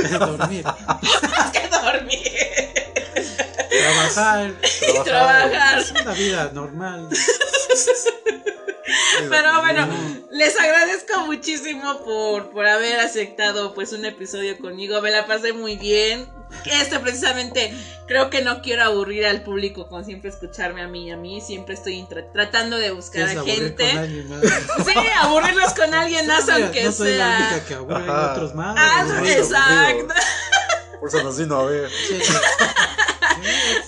[0.09, 2.31] Dormir, más que dormir
[3.81, 5.83] trabajar, y trabajar.
[6.01, 7.09] una vida normal.
[9.29, 9.87] Pero bueno,
[10.31, 15.01] les agradezco muchísimo por, por haber aceptado pues un episodio conmigo.
[15.01, 16.27] Me la pasé muy bien.
[16.65, 17.73] Este precisamente
[18.07, 21.41] creo que no quiero aburrir al público con siempre escucharme a mí y a mí.
[21.41, 23.99] Siempre estoy tra- tratando de buscar ¿Quieres a aburrir con gente.
[23.99, 24.41] alguien más?
[24.85, 27.47] Sí, aburrirlos con alguien más, No, aunque no soy la sea.
[27.49, 28.31] única que aburre Ajá.
[28.33, 28.75] otros más.
[28.77, 30.13] Ah, exacto.
[30.99, 31.89] Por eso nos vino a ver.
[31.89, 32.19] Sí.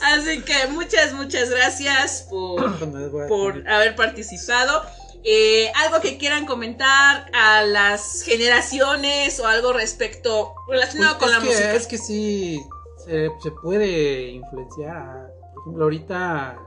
[0.01, 4.83] Así que muchas, muchas gracias por, a por haber participado.
[5.23, 11.37] Eh, algo que quieran comentar a las generaciones o algo respecto relacionado Pues con la
[11.37, 11.73] es que, música.
[11.75, 12.61] Es que sí,
[13.05, 15.31] se, se puede influenciar.
[15.53, 16.59] por ejemplo, ahorita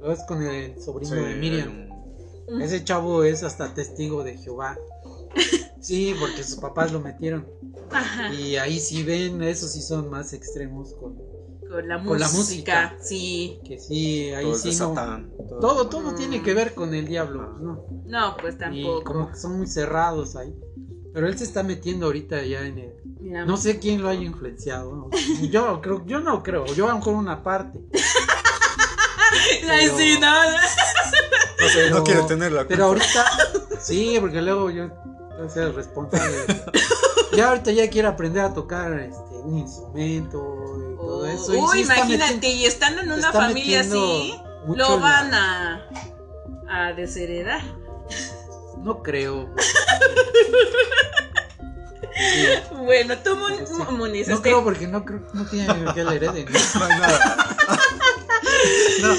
[0.00, 1.88] lo ves con el sobrino de Miriam.
[2.60, 4.78] Ese chavo es hasta testigo de Jehová.
[5.80, 7.46] Sí, porque sus papás lo metieron.
[7.90, 11.14] Ajá, Y ahí sí ven, esos sí son más extremos con
[11.74, 12.96] con la con la música, música.
[13.00, 13.60] sí.
[13.66, 14.88] que sí, ahí Todo es de sí no.
[14.94, 17.86] Satán, Todo, es- todo tiene que ver con el diablo, pues, ¿no?
[18.06, 19.04] No, pues Y tampoco.
[19.04, 20.54] como que son muy cerrados ahí.
[21.12, 22.92] Pero él se está metiendo ahorita ya en el.
[23.20, 24.94] Mira, No sé quién lo haya influenciado.
[24.94, 25.10] ¿no?
[25.48, 26.66] Yo creo, yo no creo.
[26.66, 27.80] Yo a lo mejor una parte.
[29.66, 30.58] Pero- sí, no, no.
[30.58, 33.24] Sé, Pero- no quiere tener la Pero ahorita,
[33.80, 34.88] sí, porque luego yo
[35.38, 36.36] voy a ser el responsable.
[37.36, 40.38] Ya ahorita ya quiere aprender a tocar este, un instrumento
[40.92, 41.54] y todo eso.
[41.54, 44.34] y Uy, sí imagínate, metiendo- y estando en una familia así,
[44.66, 45.88] lo la- van a,
[46.68, 47.62] a desheredar.
[48.78, 49.48] No creo.
[52.84, 53.74] Bueno, tú, Mun- Sí.
[54.28, 56.46] No este, creo porque no creo, no tiene que le hereden.
[56.46, 56.58] ¿no?
[56.78, 57.56] No hay nada.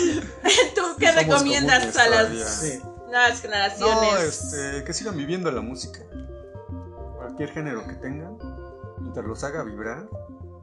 [0.75, 2.55] ¿tú qué Somos recomiendas a las.
[2.61, 2.79] Sí.
[3.09, 3.95] nuevas generaciones?
[4.13, 5.99] No, este, que sigan viviendo la música.
[7.35, 8.37] Cualquier género que tengan,
[9.01, 10.09] mientras los haga vibrar,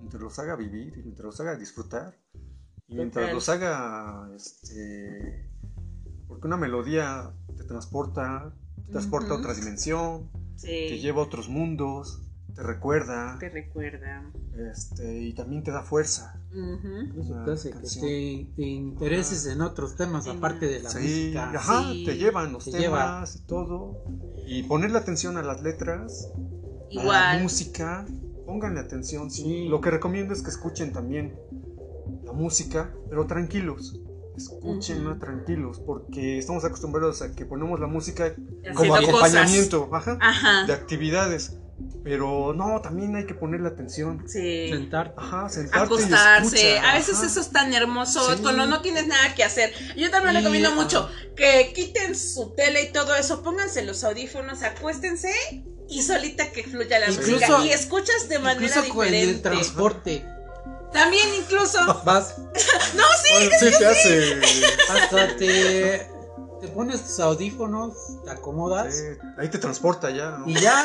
[0.00, 2.14] mientras los haga vivir, mientras los haga disfrutar,
[2.88, 5.50] y mientras los haga, este,
[6.26, 8.54] porque una melodía te transporta,
[8.86, 9.40] te transporta a Ujú.
[9.40, 12.22] otra dimensión, te Sí, lleva a otros mundos,
[12.54, 14.30] te recuerda, te recuerda.
[14.72, 16.40] este, y también te da fuerza.
[16.52, 17.20] Ujú.
[17.20, 21.34] Eso Una te hace que te, te intereses en otros temas aparte de la Sí,
[21.34, 21.50] música.
[21.50, 23.24] ajá, Sí, te llevan los te temas lleva.
[23.36, 24.04] y todo.
[24.46, 26.28] Y ponerle atención a las letras,
[26.92, 27.42] a la Igual.
[27.42, 28.06] música,
[28.46, 29.30] pónganle atención.
[29.30, 29.42] sí.
[29.42, 29.68] Sí.
[29.68, 31.34] Lo que recomiendo es que escuchen también
[32.24, 34.00] la música, pero tranquilos.
[34.36, 35.18] Escúchenla Ujú.
[35.20, 40.66] tranquilos, porque estamos acostumbrados a que ponemos la música Haciendo como acompañamiento ajá, Ajá.
[40.66, 41.58] de actividades.
[42.04, 44.24] Pero no, también hay que ponerle atención.
[44.26, 44.68] Sí.
[44.70, 45.14] Sentarte.
[45.18, 46.56] Ajá, sentarte acostarse.
[46.56, 47.26] y escucha, a veces ajá.
[47.26, 48.42] eso es tan hermoso Sí.
[48.42, 49.72] cuando no tienes nada que hacer.
[49.96, 54.62] Yo también Y- recomiendo mucho que quiten su tele y todo eso, pónganse los audífonos,
[54.62, 55.30] acuéstense
[55.88, 59.42] y solita que fluya la Incluso- música y escuchas de manera Incluso con el diferente.
[59.42, 60.26] transporte.
[60.92, 61.78] También incluso.
[62.04, 62.34] Vas.
[62.38, 63.32] No, sí.
[63.34, 64.40] Bueno, sí te hace.
[64.90, 66.06] Hasta te,
[66.60, 69.04] te pones tus audífonos, te acomodas sí,
[69.38, 70.48] ahí te transporta ya, ¿no?
[70.48, 70.84] y ya.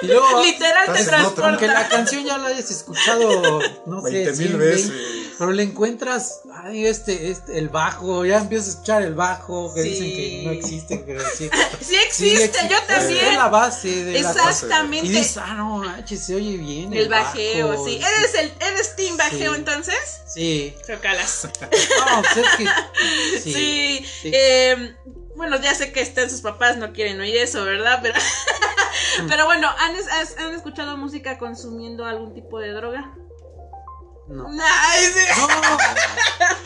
[0.00, 1.48] Y luego, Literal te otra.
[1.48, 1.88] aunque la transporta.
[1.88, 4.92] canción ya la hayas escuchado, no sé, 20 mil 100, veces.
[5.32, 9.72] 20, pero le encuentras, ay, este, este, el bajo, ya empiezas a escuchar el bajo,
[9.74, 9.88] que Sí.
[9.90, 11.50] dicen que no existe, pero sí.
[11.80, 13.34] Sí existe, yo Es también.
[13.36, 15.06] la base de la Exactamente.
[15.06, 16.92] Y dices, ah, no, manches, se oye bien.
[16.92, 17.84] El bajeo, bajo.
[17.86, 17.96] sí.
[17.96, 19.96] ¿Eres, el, ¿Eres team bajeo entonces?
[20.32, 20.74] Sí.
[20.86, 21.48] Chócalas.
[21.60, 23.40] No, pues es que.
[23.42, 24.04] Sí.
[24.24, 24.94] Eh,
[25.34, 27.98] bueno, ya sé que están sus papás, no quieren oír eso, ¿verdad?
[28.02, 28.14] Pero,
[29.22, 29.26] Mm.
[29.28, 33.14] pero bueno, ¿han, es- ¿han escuchado música consumiendo algún tipo de droga?
[34.32, 34.48] No.
[34.62, 35.40] Ay, sí.
[35.40, 35.46] No,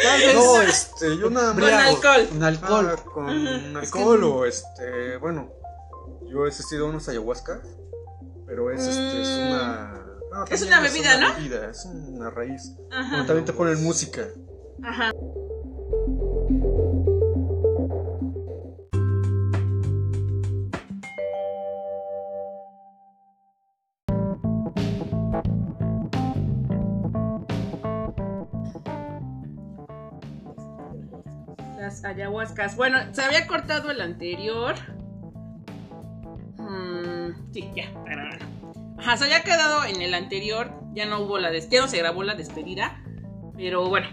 [0.02, 0.34] tal vez.
[0.34, 1.64] No, este, yo nada más.
[1.64, 2.28] Con alcohol.
[2.28, 2.86] Con alcohol.
[2.96, 5.50] Ah, con alcohol o este, bueno,
[6.30, 7.60] yo he asistido a unos ayahuasca,
[8.46, 9.48] pero es este, es Mm.
[9.50, 10.02] una.
[10.32, 11.34] no, Es una bebida, ¿no?
[11.34, 12.72] bebida, es una raíz.
[12.90, 14.26] Ajá, Bueno, también te ponen música.
[14.84, 15.12] ajá.
[32.06, 32.76] Ayahuascas.
[32.76, 34.74] Bueno, se había cortado el anterior.
[36.58, 37.90] Mm, sí, ya.
[38.98, 40.72] Ajá, se había quedado en el anterior.
[40.94, 43.02] Ya no hubo la des- ya no se grabó la despedida.
[43.56, 44.08] Pero bueno,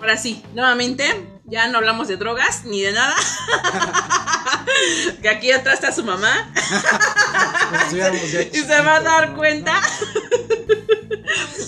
[0.00, 1.04] ahora sí, nuevamente,
[1.44, 3.14] ya no hablamos de drogas ni de nada.
[5.22, 6.52] que aquí atrás está su mamá
[8.52, 9.74] y se va a dar cuenta.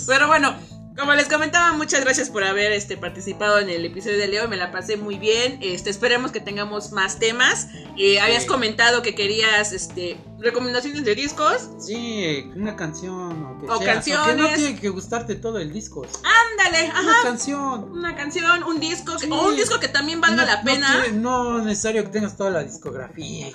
[0.07, 0.57] Pero bueno,
[1.01, 4.49] como les comentaba, muchas gracias por haber este, participado en el episodio de Leo.
[4.49, 5.59] Me la pasé muy bien.
[5.63, 7.69] Este, esperemos que tengamos más temas.
[7.97, 11.69] Eh, Habías comentado que querías este, recomendaciones de discos.
[11.79, 14.27] Sí, una canción o que O sea, canciones.
[14.27, 16.07] Porque no tiene que gustarte todo el disco.
[16.23, 17.23] Ándale, Una ajá.
[17.23, 17.93] canción.
[17.93, 19.33] Una canción, un disco, que- Sí.
[19.33, 20.95] o un disco que también valga no, la pena.
[20.97, 23.49] No, tiene- no necesario que tengas toda la discografía.
[23.49, 23.53] Y,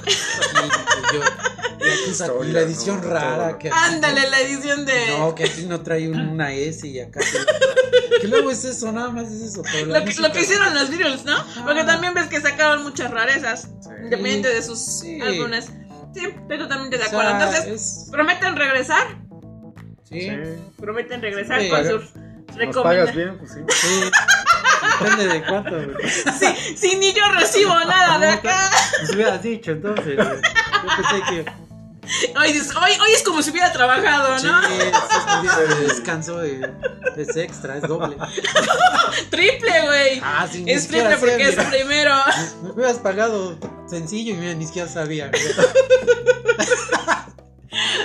[1.14, 3.58] yo- la edición No, rara.
[3.58, 5.18] Que Ándale, la edición de.
[5.18, 7.20] No, que aquí no trae un- una S y acá.
[7.20, 9.62] Que, que luego es eso, nada más es eso.
[9.86, 11.36] Lo que, lo que hicieron los Beatles, ¿no?
[11.66, 13.90] Porque también ves que sacaron muchas rarezas, Sí.
[14.04, 15.20] independiente de sus Sí.
[15.22, 15.66] álbumes.
[16.16, 17.32] Sí, estoy totalmente de o sea, acuerdo.
[17.46, 19.06] Entonces, es- ¿prometen regresar?
[20.10, 20.32] sí, Sí.
[20.80, 21.70] Prometen regresar Sí.
[21.70, 23.16] con Paga- sus ¿Nos pagas recomendaciones.
[23.16, 23.38] bien?
[23.38, 23.60] Pues sí.
[23.70, 24.12] sí.
[25.04, 25.72] Depende de cuánto.
[25.72, 26.10] güey.
[26.10, 28.70] Sí, sí, ni yo recibo nada de acá.
[29.02, 30.16] Nos hubieras dicho entonces.
[30.16, 30.28] güey.
[30.30, 31.66] Yo pensé que.
[32.40, 34.62] Hoy, dices, hoy, hoy es como si hubiera trabajado, Sí, ¿no?
[34.62, 34.94] es
[35.36, 36.70] un día de descanso de,
[37.18, 38.16] es extra, es doble.
[39.32, 40.22] Triple, güey.
[40.24, 41.70] Ah, sí, es triple porque es mira.
[41.70, 42.14] primero.
[42.64, 43.58] Me hubieras pagado
[43.88, 45.32] sencillo y mira, ni siquiera sabía.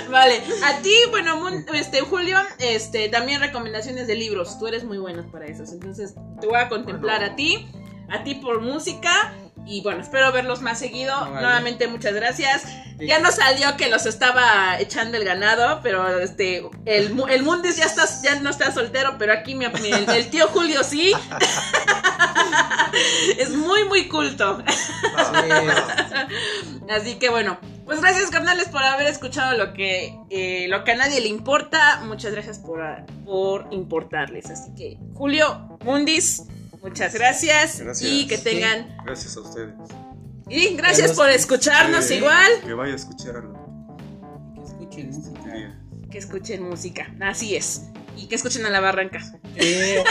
[0.09, 4.59] Vale, a ti, bueno, este, Julio, este, también recomendaciones de libros.
[4.59, 5.71] Tú eres muy bueno para esos.
[5.71, 7.33] Entonces, te voy a contemplar Bueno.
[7.33, 7.67] a ti,
[8.09, 9.33] a ti por música.
[9.65, 11.15] Y bueno, espero verlos más seguido.
[11.17, 11.41] Vale.
[11.41, 12.63] Nuevamente, muchas gracias.
[12.99, 13.07] Sí.
[13.07, 17.85] Ya no salió que los estaba echando el ganado, pero este, el, el Mundis ya,
[17.85, 21.13] está, ya no está soltero, pero aquí mi, mi- el, el tío Julio sí.
[23.37, 24.63] es muy, muy culto.
[26.89, 30.95] Así que bueno, pues gracias carnales por haber escuchado lo que, eh, lo que a
[30.95, 32.01] nadie le importa.
[32.05, 32.81] Muchas gracias por,
[33.25, 34.49] por importarles.
[34.49, 36.43] Así que Julio, Mundis,
[36.81, 37.79] muchas gracias.
[37.79, 38.09] Gracias.
[38.11, 38.97] Y que tengan...
[39.05, 39.73] Gracias a ustedes.
[40.49, 42.51] Y gracias por escucharnos Sí, igual.
[42.65, 43.53] Que vaya a escucharlo.
[44.55, 45.79] Que escuchen música.
[46.11, 47.13] Que escuchen música.
[47.21, 47.83] Así es.
[48.17, 49.19] Y que escuchen a la barranca.
[49.55, 50.03] Eh,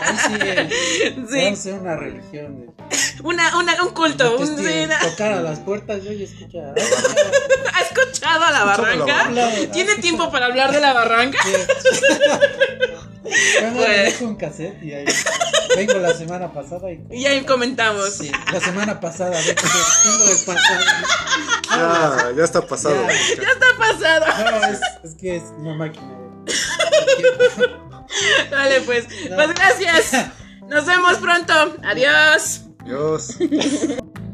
[0.00, 1.70] ahí sí, eh, vamos a Sí.
[1.70, 2.60] una religión.
[2.60, 4.36] de- Una, una, un culto.
[4.38, 6.58] que Un, sí, una- tocar a las puertas y oye, escucha.
[7.74, 9.04] ¿Ha escuchado a la barranca?
[9.28, 9.70] barranca.
[9.72, 11.38] ¿Tiene tiempo para hablar de la barranca?
[13.22, 14.04] Bueno, Pues.
[14.04, 15.04] dejo un cassette y ahí
[15.76, 18.14] vengo la semana pasada y Y ya comentamos.
[18.14, 19.66] sí, la semana pasada, de hecho,
[20.04, 20.84] tengo de pasada.
[21.70, 23.06] Ya, ya está pasado.
[23.06, 23.50] Ya.
[23.50, 24.26] está pasado.
[24.50, 26.12] No, es, es que es una máquina.
[28.50, 29.06] Vale, pues.
[29.34, 30.12] Pues gracias.
[30.68, 31.52] Nos vemos pronto.
[31.84, 32.62] Adiós.
[32.80, 33.36] Adiós.